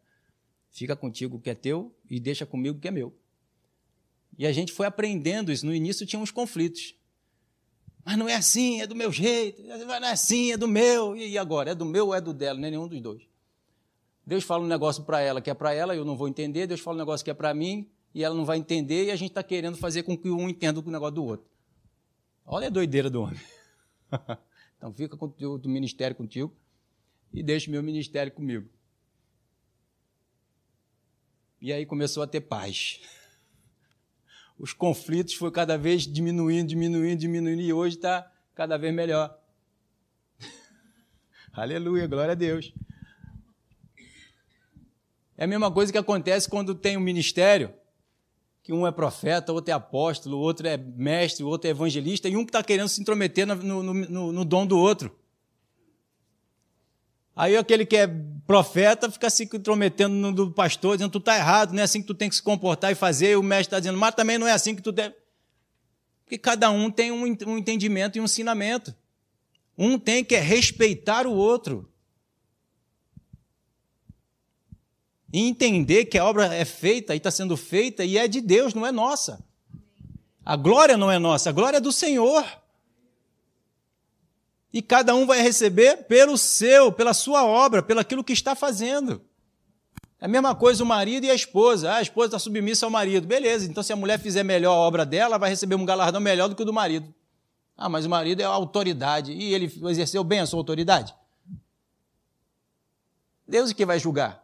[0.73, 3.15] fica contigo o que é teu e deixa comigo o que é meu.
[4.37, 5.65] E a gente foi aprendendo isso.
[5.65, 6.97] No início tinha uns conflitos.
[8.05, 9.63] Mas não é assim, é do meu jeito.
[9.63, 11.17] Não é assim, é do meu.
[11.17, 11.71] E agora?
[11.71, 12.59] É do meu ou é do dela?
[12.59, 13.23] Não é nenhum dos dois.
[14.27, 16.67] Deus fala um negócio para ela que é para ela, eu não vou entender.
[16.67, 19.05] Deus fala um negócio que é para mim e ela não vai entender.
[19.05, 21.54] E a gente está querendo fazer com que um entenda o negócio do outro.
[22.45, 23.41] Olha a doideira do homem.
[24.77, 26.55] então fica com o ministério contigo
[27.33, 28.69] e deixa o meu ministério comigo.
[31.61, 33.01] E aí começou a ter paz
[34.59, 39.37] os conflitos foi cada vez diminuindo, diminuindo, diminuindo, e hoje está cada vez melhor.
[41.53, 42.73] Aleluia, glória a Deus.
[45.37, 47.75] É a mesma coisa que acontece quando tem um ministério,
[48.65, 52.45] que um é profeta, outro é apóstolo, outro é mestre, outro é evangelista, e um
[52.45, 55.15] que está querendo se intrometer no, no, no, no dom do outro.
[57.37, 58.07] Aí aquele que é
[58.47, 62.07] profeta fica se intrometendo no do pastor, dizendo, tu está errado, não é assim que
[62.07, 64.47] tu tem que se comportar e fazer, e o mestre está dizendo, mas também não
[64.47, 65.15] é assim que tu deve.
[66.25, 68.97] Porque cada um tem um, entendimento e um ensinamento.
[69.77, 71.87] Um tem que é respeitar o outro.
[75.35, 78.73] E entender que a obra é feita e está sendo feita e é de Deus,
[78.73, 79.45] não é nossa.
[80.47, 82.45] A glória não é nossa, a glória é do Senhor
[84.73, 89.21] e cada um vai receber pelo seu, pela sua obra, pelo aquilo que está fazendo.
[90.21, 91.91] É a mesma coisa o marido e a esposa.
[91.91, 93.27] Ah, a esposa está submissa ao marido.
[93.27, 96.49] Beleza, então se a mulher fizer melhor a obra dela, vai receber um galardão melhor
[96.49, 97.13] do que o do marido.
[97.77, 99.33] Ah, mas o marido é a autoridade.
[99.33, 101.13] E ele exerceu bem a sua autoridade?
[103.49, 104.44] Deus é que vai julgar.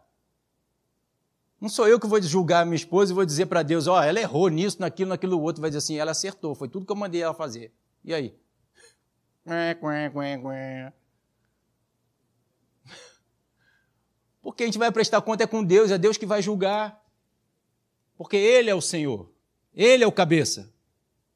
[1.61, 3.99] Não sou eu que vou julgar a minha esposa e vou dizer para Deus, ó,
[3.99, 5.61] oh, ela errou nisso, naquilo, naquilo outro.
[5.61, 7.71] Vai dizer assim, ela acertou, foi tudo que eu mandei ela fazer.
[8.03, 8.35] E aí?
[14.41, 16.99] Porque a gente vai prestar conta é com Deus, é Deus que vai julgar.
[18.17, 19.31] Porque Ele é o Senhor,
[19.71, 20.73] Ele é o cabeça,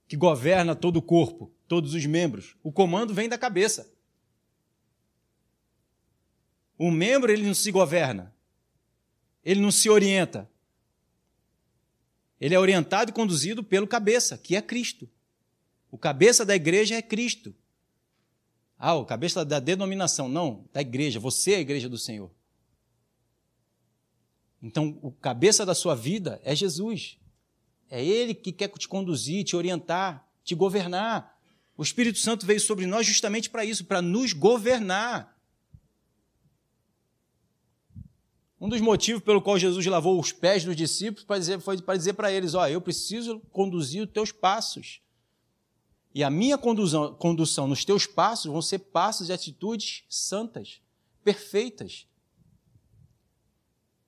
[0.08, 2.58] que governa todo o corpo, todos os membros.
[2.64, 3.94] O comando vem da cabeça.
[6.80, 8.35] O membro, ele não se governa,
[9.46, 10.50] ele não se orienta.
[12.42, 15.08] Ele é orientado e conduzido pelo cabeça, que é Cristo.
[15.92, 17.56] O cabeça da igreja é Cristo.
[18.78, 20.28] Ah, o cabeça da denominação.
[20.28, 21.20] Não, da igreja.
[21.20, 22.30] Você é a igreja do Senhor.
[24.62, 27.18] Então, o cabeça da sua vida é Jesus.
[27.90, 31.40] É Ele que quer te conduzir, te orientar, te governar.
[31.78, 35.35] O Espírito Santo veio sobre nós justamente para isso, para nos governar.
[38.60, 41.26] Um dos motivos pelo qual Jesus lavou os pés dos discípulos
[41.62, 45.02] foi para dizer para eles: Ó, eu preciso conduzir os teus passos.
[46.14, 50.80] E a minha condução, condução nos teus passos vão ser passos e atitudes santas,
[51.24, 52.08] perfeitas.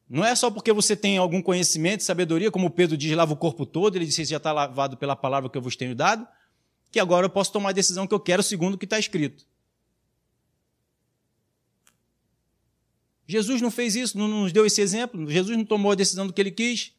[0.10, 3.66] Não é só porque você tem algum conhecimento, sabedoria, como Pedro diz, lava o corpo
[3.66, 6.26] todo, ele disse, já está lavado pela palavra que eu vos tenho dado,
[6.90, 9.46] que agora eu posso tomar a decisão que eu quero segundo o que está escrito.
[13.28, 15.30] Jesus não fez isso, não nos deu esse exemplo.
[15.30, 16.94] Jesus não tomou a decisão do que ele quis.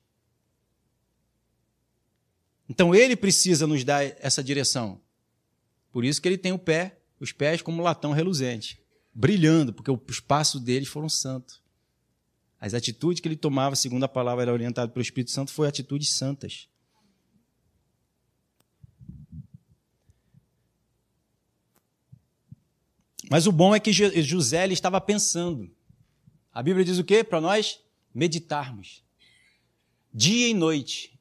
[2.68, 5.00] Então ele precisa nos dar essa direção.
[5.90, 8.78] Por isso que ele tem o pé, os pés como latão reluzente,
[9.14, 11.62] brilhando, porque os passos deles foram santos.
[12.60, 16.10] As atitudes que ele tomava, segundo a palavra era orientado pelo Espírito Santo, foram atitudes
[16.10, 16.68] santas.
[23.30, 25.70] Mas o bom é que José ele estava pensando.
[26.58, 27.22] A Bíblia diz o quê?
[27.22, 27.78] Para nós
[28.12, 29.04] meditarmos.
[30.12, 31.16] Dia e noite.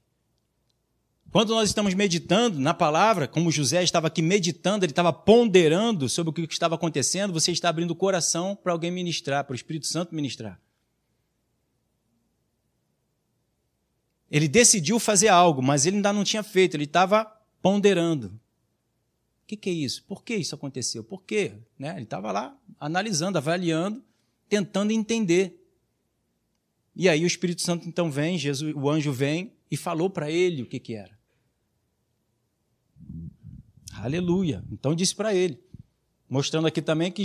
[1.32, 6.32] Quando nós estamos meditando na palavra, como José estava aqui meditando, ele estava ponderando sobre
[6.32, 9.86] o que estava acontecendo, você está abrindo o coração para alguém ministrar, para o Espírito
[9.86, 10.60] Santo ministrar.
[14.32, 17.26] Ele decidiu fazer algo, mas ele ainda não tinha feito, ele estava
[17.62, 18.40] ponderando.
[19.46, 20.04] que, que é isso?
[20.06, 21.04] Por que isso aconteceu?
[21.04, 21.54] Por quê?
[21.78, 21.94] Né?
[21.94, 24.04] Ele estava lá analisando, avaliando,
[24.50, 25.64] tentando entender.
[26.96, 30.64] E aí o Espírito Santo então vem, Jesus, o anjo vem e falou para ele
[30.64, 31.18] o que, que era.
[33.94, 34.64] Aleluia.
[34.72, 35.62] Então disse para ele,
[36.30, 37.24] mostrando aqui também que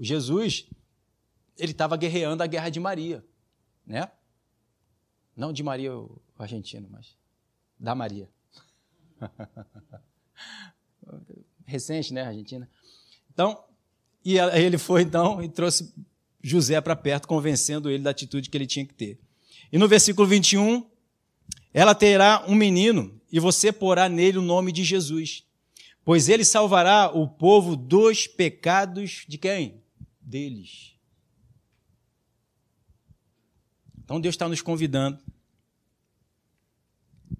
[0.00, 0.68] Jesus
[1.58, 3.24] ele estava guerreando a guerra de Maria,
[3.86, 4.10] né?
[5.36, 7.16] Não de Maria o argentino, mas
[7.78, 8.28] da Maria.
[11.64, 12.68] Recente, né, Argentina?
[13.32, 13.64] Então,
[14.24, 15.94] e ele foi então e trouxe
[16.48, 19.18] José para perto, convencendo ele da atitude que ele tinha que ter.
[19.72, 20.88] E no versículo 21,
[21.74, 25.44] ela terá um menino e você porá nele o nome de Jesus,
[26.04, 29.82] pois ele salvará o povo dos pecados de quem?
[30.20, 30.94] Deles.
[34.04, 35.18] Então Deus está nos convidando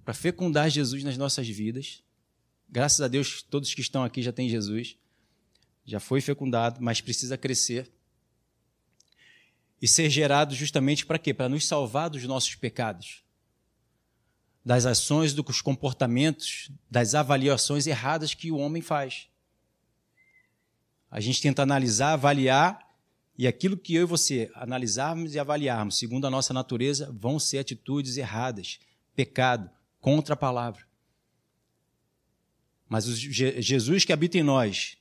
[0.03, 2.03] para fecundar Jesus nas nossas vidas.
[2.69, 4.97] Graças a Deus, todos que estão aqui já têm Jesus,
[5.85, 7.89] já foi fecundado, mas precisa crescer
[9.81, 11.33] e ser gerado justamente para quê?
[11.33, 13.23] Para nos salvar dos nossos pecados,
[14.65, 19.27] das ações, dos comportamentos, das avaliações erradas que o homem faz.
[21.09, 22.85] A gente tenta analisar, avaliar,
[23.37, 27.59] e aquilo que eu e você analisarmos e avaliarmos, segundo a nossa natureza, vão ser
[27.59, 28.79] atitudes erradas,
[29.15, 29.69] pecado,
[30.01, 30.85] contra a palavra.
[32.89, 34.97] Mas o Jesus que habita em nós,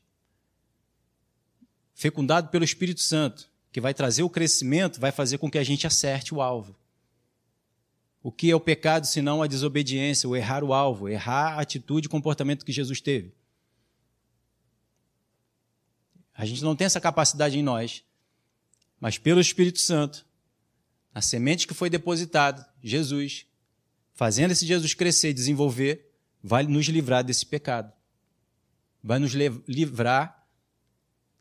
[1.94, 5.86] fecundado pelo Espírito Santo, que vai trazer o crescimento, vai fazer com que a gente
[5.86, 6.74] acerte o alvo.
[8.22, 12.06] O que é o pecado senão a desobediência, o errar o alvo, errar a atitude
[12.06, 13.34] e comportamento que Jesus teve?
[16.34, 18.02] A gente não tem essa capacidade em nós,
[18.98, 20.24] mas pelo Espírito Santo,
[21.12, 23.44] a semente que foi depositada, Jesus,
[24.14, 27.92] fazendo esse Jesus crescer e desenvolver, vai nos livrar desse pecado.
[29.04, 30.48] Vai nos livrar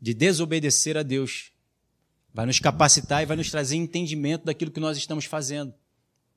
[0.01, 1.55] de desobedecer a Deus.
[2.36, 5.73] Vai nos capacitar e vai nos trazer entendimento daquilo que nós estamos fazendo,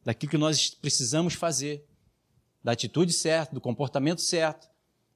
[0.04, 1.84] daquilo que nós precisamos fazer,
[2.62, 4.70] da atitude certa, do comportamento certo,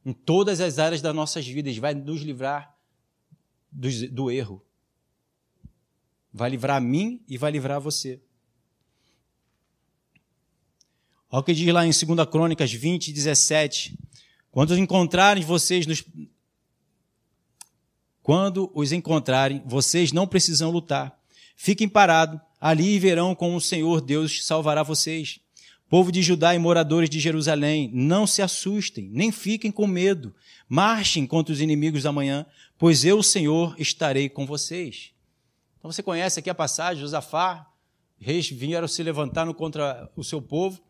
[0.04, 1.78] em todas as áreas das nossas vidas.
[1.78, 2.76] Vai nos livrar
[3.70, 4.60] do, do erro.
[6.32, 8.20] Vai livrar a mim e vai livrar você.
[11.30, 13.96] Olha o que diz lá em 2 Crônicas 20, 17.
[14.50, 16.04] Quando encontrarem vocês nos.
[18.22, 21.18] Quando os encontrarem, vocês não precisam lutar.
[21.56, 25.40] Fiquem parados ali e verão como o Senhor Deus salvará vocês.
[25.88, 30.34] Povo de Judá e moradores de Jerusalém, não se assustem, nem fiquem com medo.
[30.68, 32.46] Marchem contra os inimigos da manhã,
[32.78, 35.10] pois eu, o Senhor, estarei com vocês.
[35.78, 37.66] Então você conhece aqui a passagem, Josafá,
[38.18, 40.80] reis vieram se levantar contra o seu povo,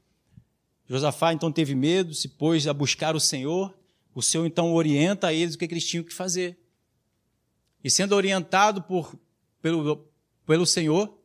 [0.93, 3.74] Josafá então teve medo, se pôs a buscar o Senhor.
[4.14, 6.59] O Senhor então orienta a eles o que, eles tinham que fazer.
[7.83, 9.14] E sendo orientado por,
[9.61, 10.07] pelo,
[10.47, 11.18] pelo Senhor,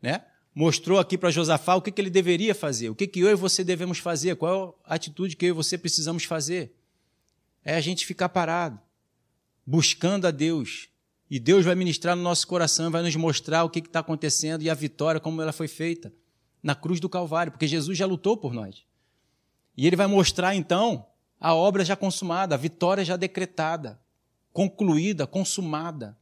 [0.00, 0.24] né,
[0.54, 3.34] mostrou aqui para Josafá o que, que ele deveria fazer, o que, que eu e
[3.34, 6.74] você devemos fazer, qual a atitude que eu e você precisamos fazer.
[7.64, 8.80] É a gente ficar parado,
[9.64, 10.88] buscando a Deus.
[11.30, 14.68] E Deus vai ministrar no nosso coração, vai nos mostrar o que está acontecendo e
[14.68, 16.12] a vitória, como ela foi feita
[16.62, 18.84] na cruz do Calvário, porque Jesus já lutou por nós.
[19.76, 21.06] E ele vai mostrar então
[21.40, 24.00] a obra já consumada, a vitória já decretada,
[24.52, 26.16] concluída, consumada.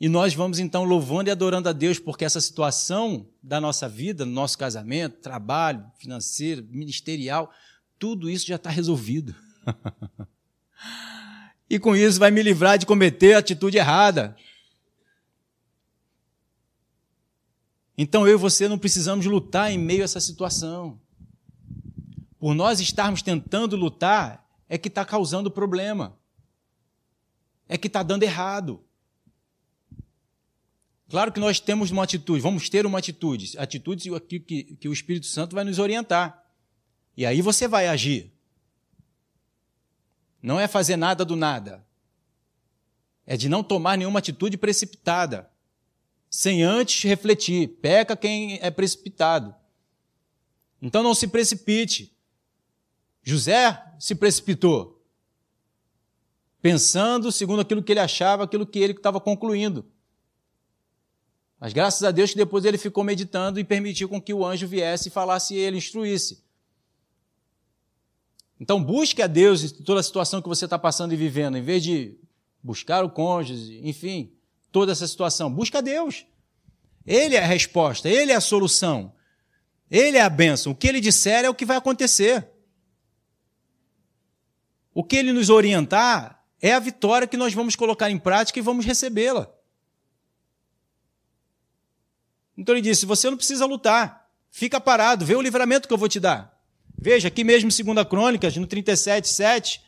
[0.00, 4.26] E nós vamos então louvando e adorando a Deus, porque essa situação da nossa vida,
[4.26, 7.52] no nosso casamento, trabalho, financeiro, ministerial,
[7.98, 9.34] tudo isso já está resolvido.
[11.70, 14.36] e com isso vai me livrar de cometer a atitude errada.
[17.96, 21.00] Então eu e você não precisamos lutar em meio a essa situação
[22.42, 26.18] por nós estarmos tentando lutar, é que está causando problema.
[27.72, 28.84] É que está dando errado.
[31.08, 34.92] Claro que nós temos uma atitude, vamos ter uma atitude, atitudes que, que, que o
[34.92, 36.44] Espírito Santo vai nos orientar.
[37.16, 38.30] E aí você vai agir.
[40.42, 41.82] Não é fazer nada do nada.
[43.24, 45.50] É de não tomar nenhuma atitude precipitada,
[46.28, 47.68] sem antes refletir.
[47.80, 49.54] Peca quem é precipitado.
[50.82, 52.14] Então não se precipite.
[53.22, 55.01] José se precipitou,
[56.62, 59.84] pensando segundo aquilo que ele achava, aquilo que ele estava concluindo.
[61.58, 64.66] Mas graças a Deus que depois ele ficou meditando e permitiu com que o anjo
[64.66, 66.42] viesse e falasse e ele, instruísse.
[68.58, 71.62] Então busque a Deus em toda a situação que você está passando e vivendo, em
[71.62, 72.16] vez de
[72.62, 74.32] buscar o cônjuge, enfim,
[74.70, 75.52] toda essa situação.
[75.52, 76.24] Busca a Deus.
[77.04, 79.12] Ele é a resposta, ele é a solução.
[79.90, 80.72] Ele é a bênção.
[80.72, 82.48] O que ele disser é o que vai acontecer.
[84.94, 88.62] o que ele nos orientar é a vitória que nós vamos colocar em prática e
[88.62, 89.52] vamos recebê-la.
[92.56, 96.08] Então ele disse: você não precisa lutar, fica parado, vê o livramento que eu vou
[96.08, 96.56] te dar.
[96.96, 99.82] Veja, aqui mesmo em 2 Crônicas, no 37, 7,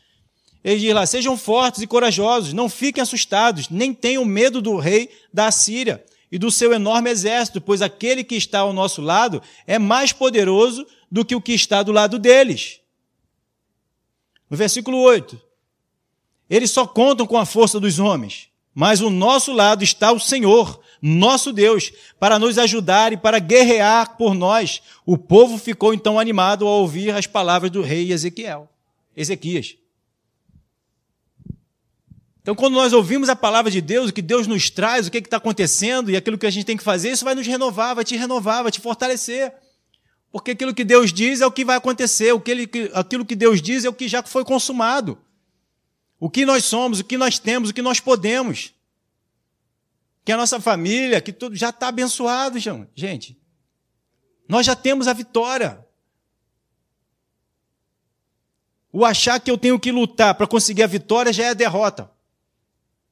[0.61, 5.09] ele diz lá: sejam fortes e corajosos, não fiquem assustados, nem tenham medo do rei
[5.33, 9.79] da Assíria e do seu enorme exército, pois aquele que está ao nosso lado é
[9.79, 12.81] mais poderoso do que o que está do lado deles.
[14.49, 15.39] No versículo 8,
[16.49, 20.79] eles só contam com a força dos homens, mas o nosso lado está o Senhor,
[21.01, 24.81] nosso Deus, para nos ajudar e para guerrear por nós.
[25.05, 28.69] O povo ficou então animado ao ouvir as palavras do rei Ezequiel,
[29.15, 29.75] Ezequias.
[32.41, 35.17] Então, quando nós ouvimos a palavra de Deus, o que Deus nos traz, o que
[35.17, 38.03] está acontecendo e aquilo que a gente tem que fazer, isso vai nos renovar, vai
[38.03, 39.51] te renovar, vai te fortalecer.
[40.31, 42.31] Porque aquilo que Deus diz é o que vai acontecer,
[42.93, 45.17] aquilo que Deus diz é o que já foi consumado.
[46.19, 48.73] O que nós somos, o que nós temos, o que nós podemos.
[50.23, 53.37] Que a nossa família, que tudo já está abençoado, gente.
[54.47, 55.85] Nós já temos a vitória.
[58.91, 62.09] O achar que eu tenho que lutar para conseguir a vitória já é a derrota.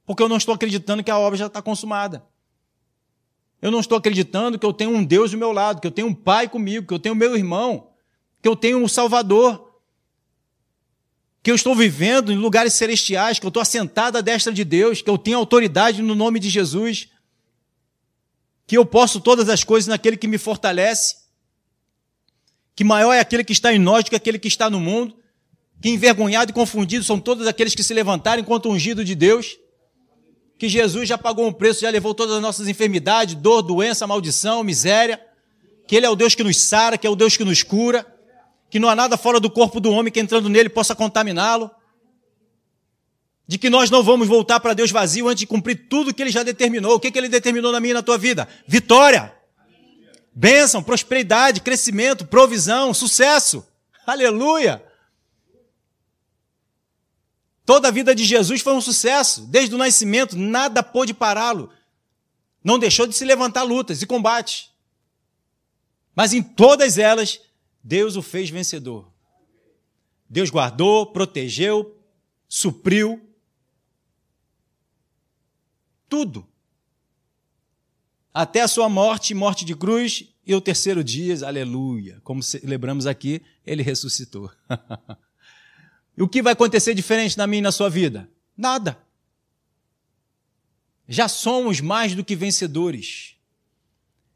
[0.05, 2.25] Porque eu não estou acreditando que a obra já está consumada.
[3.61, 6.07] Eu não estou acreditando que eu tenho um Deus do meu lado, que eu tenho
[6.07, 7.91] um Pai comigo, que eu tenho meu irmão,
[8.41, 9.72] que eu tenho um Salvador,
[11.43, 15.01] que eu estou vivendo em lugares celestiais, que eu estou assentado à destra de Deus,
[15.01, 17.09] que eu tenho autoridade no nome de Jesus,
[18.65, 21.17] que eu posso todas as coisas naquele que me fortalece,
[22.75, 25.15] que maior é aquele que está em nós do que aquele que está no mundo,
[25.81, 29.57] que envergonhado e confundido são todos aqueles que se levantaram enquanto ungido de Deus
[30.57, 34.63] que Jesus já pagou um preço, já levou todas as nossas enfermidades, dor, doença, maldição,
[34.63, 35.19] miséria,
[35.85, 38.05] que Ele é o Deus que nos sara, que é o Deus que nos cura,
[38.73, 41.69] que não há nada fora do corpo do homem que entrando nele possa contaminá-lo,
[43.47, 46.31] de que nós não vamos voltar para Deus vazio antes de cumprir tudo que Ele
[46.31, 46.95] já determinou.
[46.95, 48.47] O que, que Ele determinou na minha e na tua vida?
[48.65, 49.31] Vitória,
[50.33, 53.63] bênção, prosperidade, crescimento, provisão, sucesso.
[54.07, 54.83] Aleluia!
[57.63, 59.45] Toda a vida de Jesus foi um sucesso.
[59.51, 61.69] Desde o nascimento, nada pôde pará-lo.
[62.63, 64.71] Não deixou de se levantar lutas e combates.
[66.15, 67.39] Mas em todas elas,
[67.83, 69.11] Deus o fez vencedor.
[70.29, 71.97] Deus guardou, protegeu,
[72.47, 73.21] supriu.
[76.07, 76.47] Tudo.
[78.33, 82.19] Até a sua morte, morte de cruz, e o terceiro dia, aleluia.
[82.23, 84.49] Como celebramos aqui, ele ressuscitou.
[86.15, 88.29] E o que vai acontecer diferente na minha e na sua vida?
[88.55, 88.97] Nada.
[91.07, 93.32] Já somos mais do que vencedores.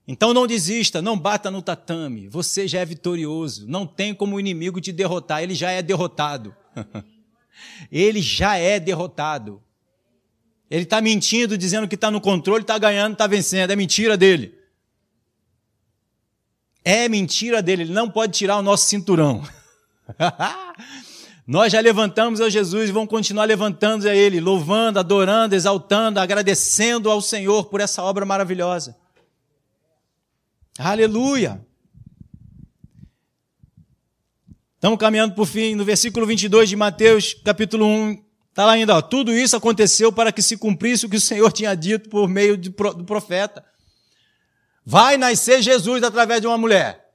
[0.08, 2.30] Então não desista, não bata no tatame.
[2.30, 3.68] Você já é vitorioso.
[3.68, 5.44] Não tem como o inimigo te derrotar.
[5.44, 6.56] Ele já é derrotado.
[7.92, 9.62] ele já é derrotado.
[10.72, 13.72] Ele está mentindo, dizendo que está no controle, está ganhando, está vencendo.
[13.72, 14.58] É mentira dele.
[16.86, 17.84] É mentira dele.
[17.84, 19.44] Ele não pode tirar o nosso cinturão.
[21.46, 27.10] Nós já levantamos a Jesus e vamos continuar levantando a Ele, louvando, adorando, exaltando, agradecendo
[27.10, 28.96] ao Senhor por essa obra maravilhosa.
[30.78, 31.66] Aleluia!
[34.76, 38.96] Estamos caminhando para o fim, no versículo 22 de Mateus, capítulo 1, está lá ainda,
[38.96, 42.30] ó, tudo isso aconteceu para que se cumprisse o que o Senhor tinha dito por
[42.30, 43.66] meio de, do profeta.
[44.86, 47.12] Vai nascer Jesus através de uma mulher.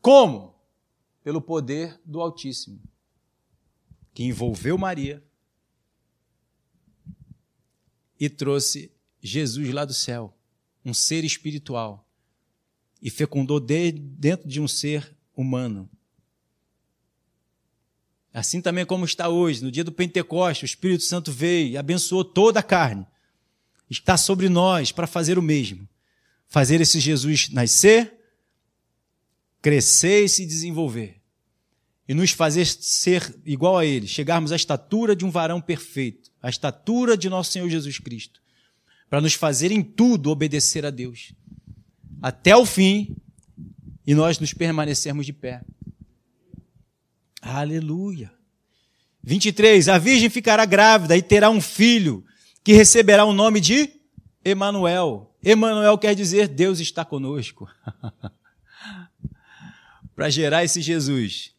[0.00, 0.52] Como?
[1.22, 2.80] pelo poder do Altíssimo,
[4.12, 5.22] que envolveu Maria
[8.18, 8.92] e trouxe
[9.22, 10.36] Jesus lá do céu,
[10.84, 12.06] um ser espiritual,
[13.00, 15.88] e fecundou dentro de um ser humano.
[18.34, 22.24] Assim também como está hoje, no dia do Pentecostes, o Espírito Santo veio e abençoou
[22.24, 23.06] toda a carne.
[23.90, 25.86] Está sobre nós para fazer o mesmo.
[26.48, 28.14] Fazer esse Jesus nascer,
[29.60, 31.20] crescer e se desenvolver.
[32.08, 36.48] E nos fazer ser igual a Ele, chegarmos à estatura de um varão perfeito, à
[36.48, 38.41] estatura de nosso Senhor Jesus Cristo,
[39.12, 41.34] para nos fazer em tudo obedecer a Deus,
[42.22, 43.14] até o fim,
[44.06, 45.60] e nós nos permanecermos de pé.
[47.42, 48.32] Aleluia.
[49.22, 49.90] 23.
[49.90, 52.24] A virgem ficará grávida e terá um filho,
[52.64, 53.92] que receberá o nome de
[54.42, 55.36] Emanuel.
[55.44, 57.68] Emanuel quer dizer Deus está conosco.
[60.16, 61.51] para gerar esse Jesus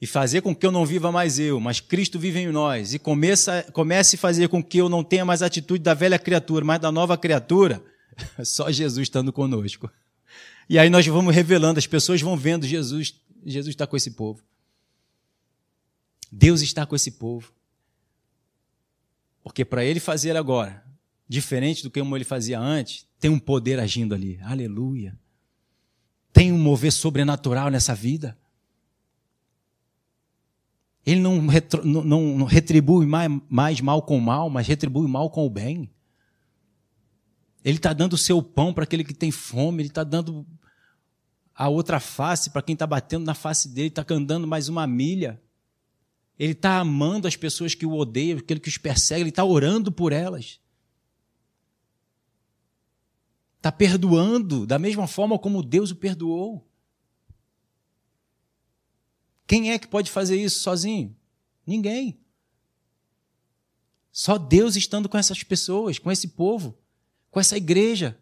[0.00, 2.98] e fazer com que eu não viva mais eu, mas Cristo vive em nós, e
[2.98, 6.64] começa, comece a fazer com que eu não tenha mais a atitude da velha criatura,
[6.64, 7.82] mas da nova criatura,
[8.44, 9.90] só Jesus estando conosco.
[10.68, 14.42] E aí nós vamos revelando, as pessoas vão vendo Jesus Jesus está com esse povo.
[16.30, 17.52] Deus está com esse povo.
[19.42, 20.84] Porque para ele fazer agora,
[21.28, 24.38] diferente do que ele fazia antes, tem um poder agindo ali.
[24.42, 25.18] Aleluia.
[26.32, 28.36] Tem um mover sobrenatural nessa vida.
[31.04, 35.46] Ele não, retro, não, não retribui mais, mais, mal com mal, mas retribui mal com
[35.46, 35.90] o bem.
[37.64, 40.46] Ele está dando o seu pão para aquele que tem fome, ele está dando
[41.54, 45.40] a outra face para quem está batendo na face dele, está andando mais uma milha.
[46.38, 49.92] Ele está amando as pessoas que o odeiam, aquele que os persegue, ele está orando
[49.92, 50.58] por elas.
[53.58, 56.66] Está perdoando da mesma forma como Deus o perdoou.
[59.50, 61.16] Quem é que pode fazer isso sozinho?
[61.66, 62.20] Ninguém.
[64.12, 66.78] Só Deus estando com essas pessoas, com esse povo,
[67.32, 68.16] com essa igreja.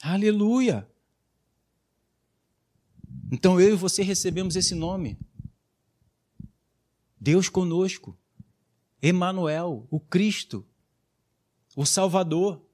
[0.00, 0.90] Aleluia!
[3.30, 5.18] Então eu e você recebemos esse nome.
[7.20, 8.18] Deus conosco.
[9.02, 10.66] Emanuel, o Cristo,
[11.76, 12.66] o Salvador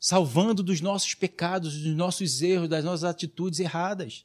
[0.00, 4.24] salvando dos nossos pecados, dos nossos erros, das nossas atitudes erradas.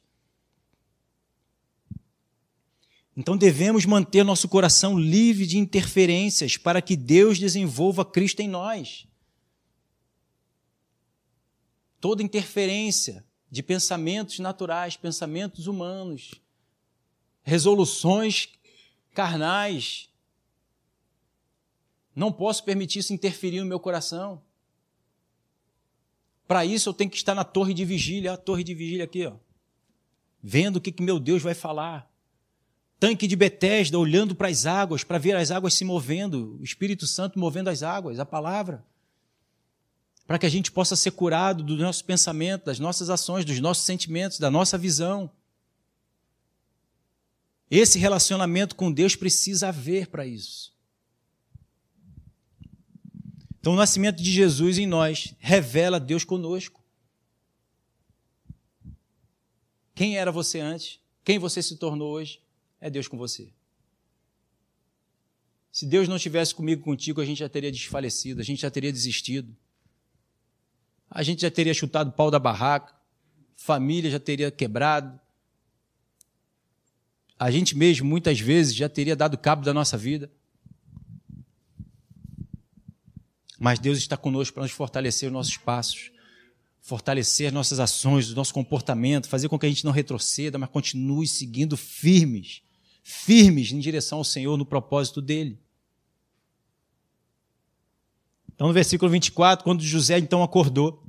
[3.14, 9.06] Então devemos manter nosso coração livre de interferências para que Deus desenvolva Cristo em nós.
[12.00, 16.34] Toda interferência de pensamentos naturais, pensamentos humanos,
[17.42, 18.48] resoluções
[19.14, 20.10] carnais,
[22.14, 24.42] não posso permitir isso interferir no meu coração.
[26.46, 29.26] Para isso eu tenho que estar na torre de vigília, a torre de vigília aqui,
[29.26, 29.34] ó.
[30.42, 32.08] Vendo o que, que meu Deus vai falar.
[33.00, 37.06] Tanque de Betesda, olhando para as águas, para ver as águas se movendo, o Espírito
[37.06, 38.84] Santo movendo as águas, a palavra.
[40.26, 43.84] Para que a gente possa ser curado do nosso pensamento, das nossas ações, dos nossos
[43.84, 45.30] sentimentos, da nossa visão.
[47.70, 50.75] Esse relacionamento com Deus precisa haver para isso.
[53.66, 56.80] Então, o nascimento de Jesus em nós revela Deus conosco.
[59.92, 61.00] Quem era você antes?
[61.24, 62.40] Quem você se tornou hoje?
[62.80, 63.48] É Deus com você.
[65.72, 68.92] Se Deus não estivesse comigo contigo, a gente já teria desfalecido, a gente já teria
[68.92, 69.52] desistido.
[71.10, 72.94] A gente já teria chutado o pau da barraca,
[73.56, 75.18] família já teria quebrado.
[77.36, 80.30] A gente mesmo, muitas vezes, já teria dado cabo da nossa vida.
[83.58, 86.10] Mas Deus está conosco para nos fortalecer os nossos passos,
[86.80, 90.68] fortalecer as nossas ações, o nosso comportamento, fazer com que a gente não retroceda, mas
[90.68, 92.62] continue seguindo firmes,
[93.02, 95.58] firmes em direção ao Senhor, no propósito dele.
[98.54, 101.02] Então, no versículo 24, quando José então acordou,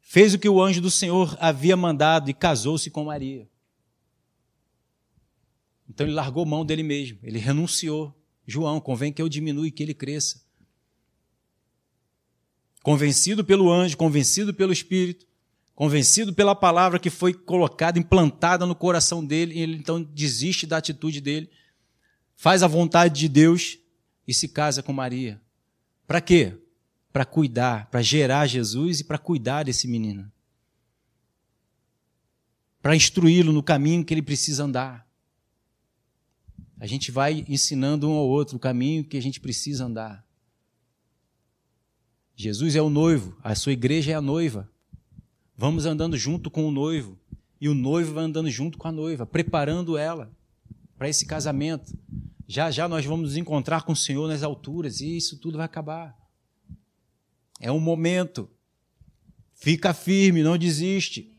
[0.00, 3.48] fez o que o anjo do Senhor havia mandado e casou-se com Maria.
[5.88, 8.14] Então ele largou mão dele mesmo, ele renunciou.
[8.46, 10.47] João, convém que eu diminua e que ele cresça
[12.88, 15.26] convencido pelo anjo, convencido pelo Espírito,
[15.74, 20.78] convencido pela palavra que foi colocada, implantada no coração dele, e ele então desiste da
[20.78, 21.50] atitude dele,
[22.34, 23.76] faz a vontade de Deus
[24.26, 25.38] e se casa com Maria.
[26.06, 26.56] Para quê?
[27.12, 30.32] Para cuidar, para gerar Jesus e para cuidar desse menino.
[32.80, 35.06] Para instruí-lo no caminho que ele precisa andar.
[36.80, 40.26] A gente vai ensinando um ao outro o caminho que a gente precisa andar.
[42.40, 44.70] Jesus é o noivo, a sua igreja é a noiva.
[45.56, 47.18] Vamos andando junto com o noivo.
[47.60, 50.30] E o noivo vai andando junto com a noiva, preparando ela
[50.96, 51.98] para esse casamento.
[52.46, 55.66] Já já nós vamos nos encontrar com o Senhor nas alturas e isso tudo vai
[55.66, 56.16] acabar.
[57.58, 58.48] É um momento.
[59.56, 61.36] Fica firme, não desiste.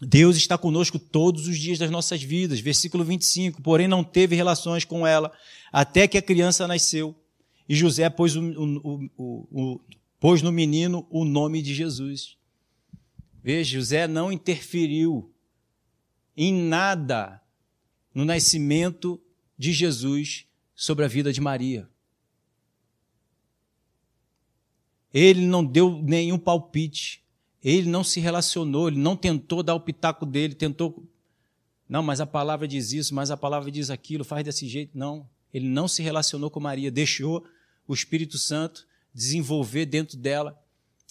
[0.00, 2.60] Deus está conosco todos os dias das nossas vidas.
[2.60, 3.60] Versículo 25.
[3.60, 5.32] Porém, não teve relações com ela
[5.72, 7.16] até que a criança nasceu
[7.68, 9.10] e José pôs, o, o,
[9.50, 9.80] o,
[10.18, 12.38] pôs no menino o nome de Jesus.
[13.42, 15.32] Veja, José não interferiu
[16.36, 17.42] em nada
[18.14, 19.20] no nascimento
[19.56, 21.88] de Jesus sobre a vida de Maria.
[25.12, 27.22] Ele não deu nenhum palpite.
[27.62, 31.04] Ele não se relacionou, ele não tentou dar o pitaco dele, tentou.
[31.88, 34.96] Não, mas a palavra diz isso, mas a palavra diz aquilo, faz desse jeito.
[34.96, 35.28] Não.
[35.52, 37.44] Ele não se relacionou com Maria, deixou
[37.88, 40.62] o Espírito Santo desenvolver dentro dela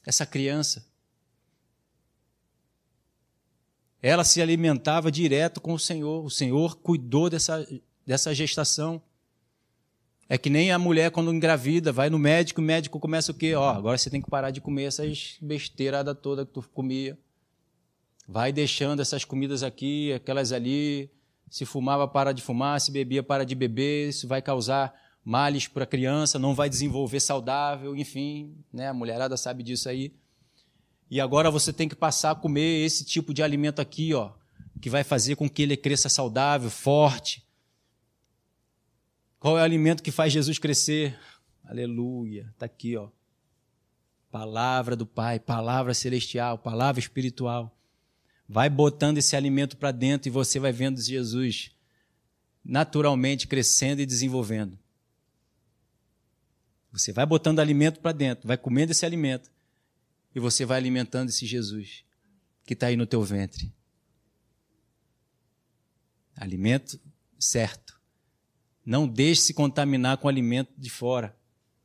[0.06, 0.86] essa criança.
[4.02, 7.68] Ela se alimentava direto com o Senhor, o Senhor cuidou dessa,
[8.06, 9.02] dessa gestação.
[10.30, 13.56] É que nem a mulher quando engravida, vai no médico, o médico começa o quê?
[13.56, 17.18] Ó, agora você tem que parar de comer essas besteiradas toda que tu comia.
[18.28, 21.10] Vai deixando essas comidas aqui, aquelas ali.
[21.50, 22.80] Se fumava, para de fumar.
[22.82, 24.10] Se bebia, para de beber.
[24.10, 24.94] Isso vai causar
[25.28, 28.88] males para a criança, não vai desenvolver saudável, enfim, né?
[28.88, 30.14] A mulherada sabe disso aí.
[31.12, 34.32] E agora você tem que passar a comer esse tipo de alimento aqui, ó,
[34.80, 37.46] que vai fazer com que ele cresça saudável, forte.
[39.38, 41.20] Qual é o alimento que faz Jesus crescer?
[41.66, 42.48] Aleluia.
[42.54, 43.10] Está aqui, ó.
[44.32, 47.78] Palavra do Pai, palavra celestial, palavra espiritual.
[48.48, 51.72] Vai botando esse alimento para dentro e você vai vendo Jesus
[52.64, 54.80] naturalmente crescendo e desenvolvendo.
[56.98, 59.52] Você vai botando alimento para dentro, vai comendo esse alimento
[60.34, 62.04] e você vai alimentando esse Jesus
[62.66, 63.72] que está aí no teu ventre.
[66.36, 67.00] Alimento
[67.40, 68.00] certo.
[68.86, 71.36] Não deixe se contaminar com alimento de fora,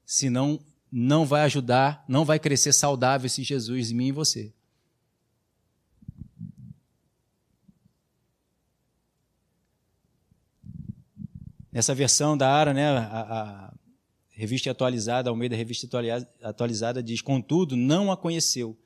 [0.04, 0.58] senão
[0.90, 4.52] não vai ajudar, não vai crescer saudável esse Jesus em mim e você.
[11.70, 13.71] Nessa versão da Ara, né, a, a
[14.42, 15.86] Revista atualizada, ao meio da revista
[16.42, 18.76] atualizada, diz: Contudo, não a conheceu,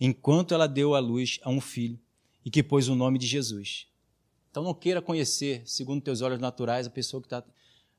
[0.00, 2.00] enquanto ela deu à luz a um filho,
[2.42, 3.86] e que pôs o nome de Jesus.
[4.50, 7.44] Então não queira conhecer, segundo teus olhos naturais, a pessoa que está.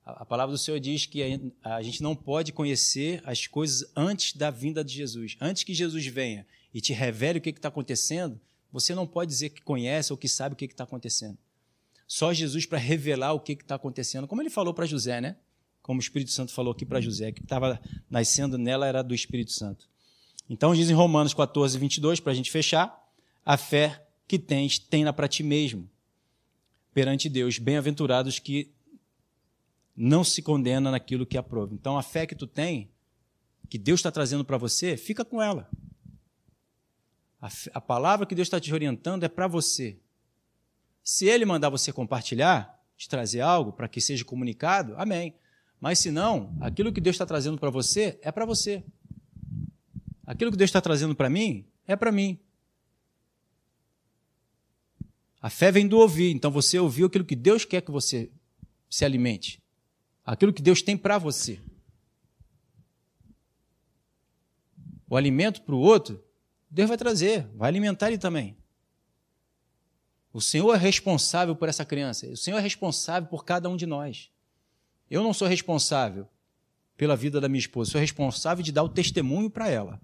[0.03, 1.21] A palavra do Senhor diz que
[1.63, 5.37] a gente não pode conhecer as coisas antes da vinda de Jesus.
[5.39, 8.41] Antes que Jesus venha e te revele o que está acontecendo,
[8.71, 11.37] você não pode dizer que conhece ou que sabe o que está acontecendo.
[12.07, 15.35] Só Jesus para revelar o que está acontecendo, como ele falou para José, né?
[15.83, 17.79] Como o Espírito Santo falou aqui para José, que estava
[18.09, 19.87] nascendo nela era do Espírito Santo.
[20.49, 23.05] Então diz em Romanos 14, 22, para a gente fechar,
[23.45, 25.89] a fé que tens, tenha para ti mesmo,
[26.93, 28.71] perante Deus, bem-aventurados que
[29.95, 31.73] não se condena naquilo que aprova.
[31.73, 32.89] Então a fé que tu tem,
[33.69, 35.69] que Deus está trazendo para você, fica com ela.
[37.41, 39.99] A, a palavra que Deus está te orientando é para você.
[41.03, 45.35] Se Ele mandar você compartilhar, te trazer algo para que seja comunicado, amém.
[45.83, 48.81] Mas se não, aquilo que Deus está trazendo para você é para você.
[50.25, 52.39] Aquilo que Deus está trazendo para mim é para mim.
[55.41, 58.31] A fé vem do ouvir, então você ouviu aquilo que Deus quer que você
[58.89, 59.61] se alimente.
[60.23, 61.59] Aquilo que Deus tem para você.
[65.09, 66.23] O alimento para o outro,
[66.71, 68.55] Deus vai trazer, vai alimentar ele também.
[70.31, 73.85] O Senhor é responsável por essa criança, o Senhor é responsável por cada um de
[73.85, 74.31] nós.
[75.13, 76.27] Eu não sou responsável
[76.97, 80.01] pela vida da minha esposa, sou responsável de dar o testemunho para ela.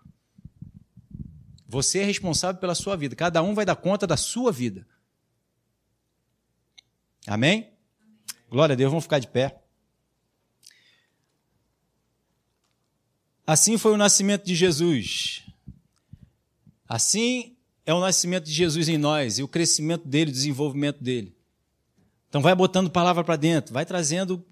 [1.68, 3.16] Você é responsável pela sua vida.
[3.16, 4.86] Cada um vai dar conta da sua vida.
[7.26, 7.74] Amém?
[8.52, 9.60] Glória a Deus, vamos ficar de pé.
[13.48, 15.44] Assim foi o nascimento de Jesus.
[16.88, 21.36] Assim é o nascimento de Jesus em nós e o crescimento dele, o desenvolvimento dele.
[22.28, 24.46] Então vai botando palavra para dentro, vai trazendo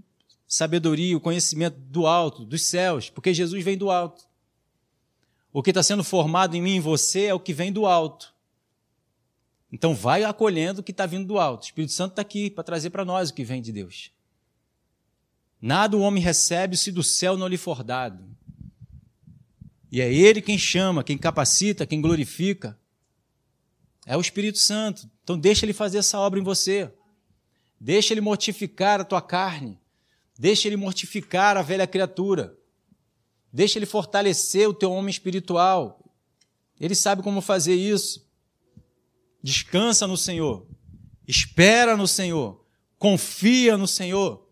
[0.47, 4.25] sabedoria, o conhecimento do alto, dos céus, porque Jesus vem do alto.
[5.51, 7.85] O que está sendo formado em mim e em você é o que vem do
[7.85, 8.33] alto.
[9.71, 11.63] Então vai acolhendo o que está vindo do alto.
[11.63, 14.11] O Espírito Santo está aqui para trazer para nós o que vem de Deus.
[15.61, 18.23] Nada o homem recebe se do céu não lhe for dado.
[19.91, 22.79] E é Ele quem chama, quem capacita, quem glorifica.
[24.05, 25.09] É o Espírito Santo.
[25.23, 26.93] Então deixa Ele fazer essa obra em você.
[27.79, 29.79] Deixa Ele mortificar a tua carne.
[30.37, 32.57] Deixa ele mortificar a velha criatura.
[33.51, 36.03] Deixa ele fortalecer o teu homem espiritual.
[36.79, 38.27] Ele sabe como fazer isso.
[39.41, 40.67] Descansa no Senhor.
[41.27, 42.63] Espera no Senhor.
[42.99, 44.47] Confia no Senhor.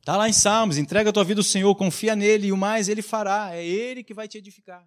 [0.00, 0.78] Está lá em Salmos.
[0.78, 3.54] Entrega a tua vida ao Senhor, confia nele e o mais ele fará.
[3.54, 4.86] É ele que vai te edificar.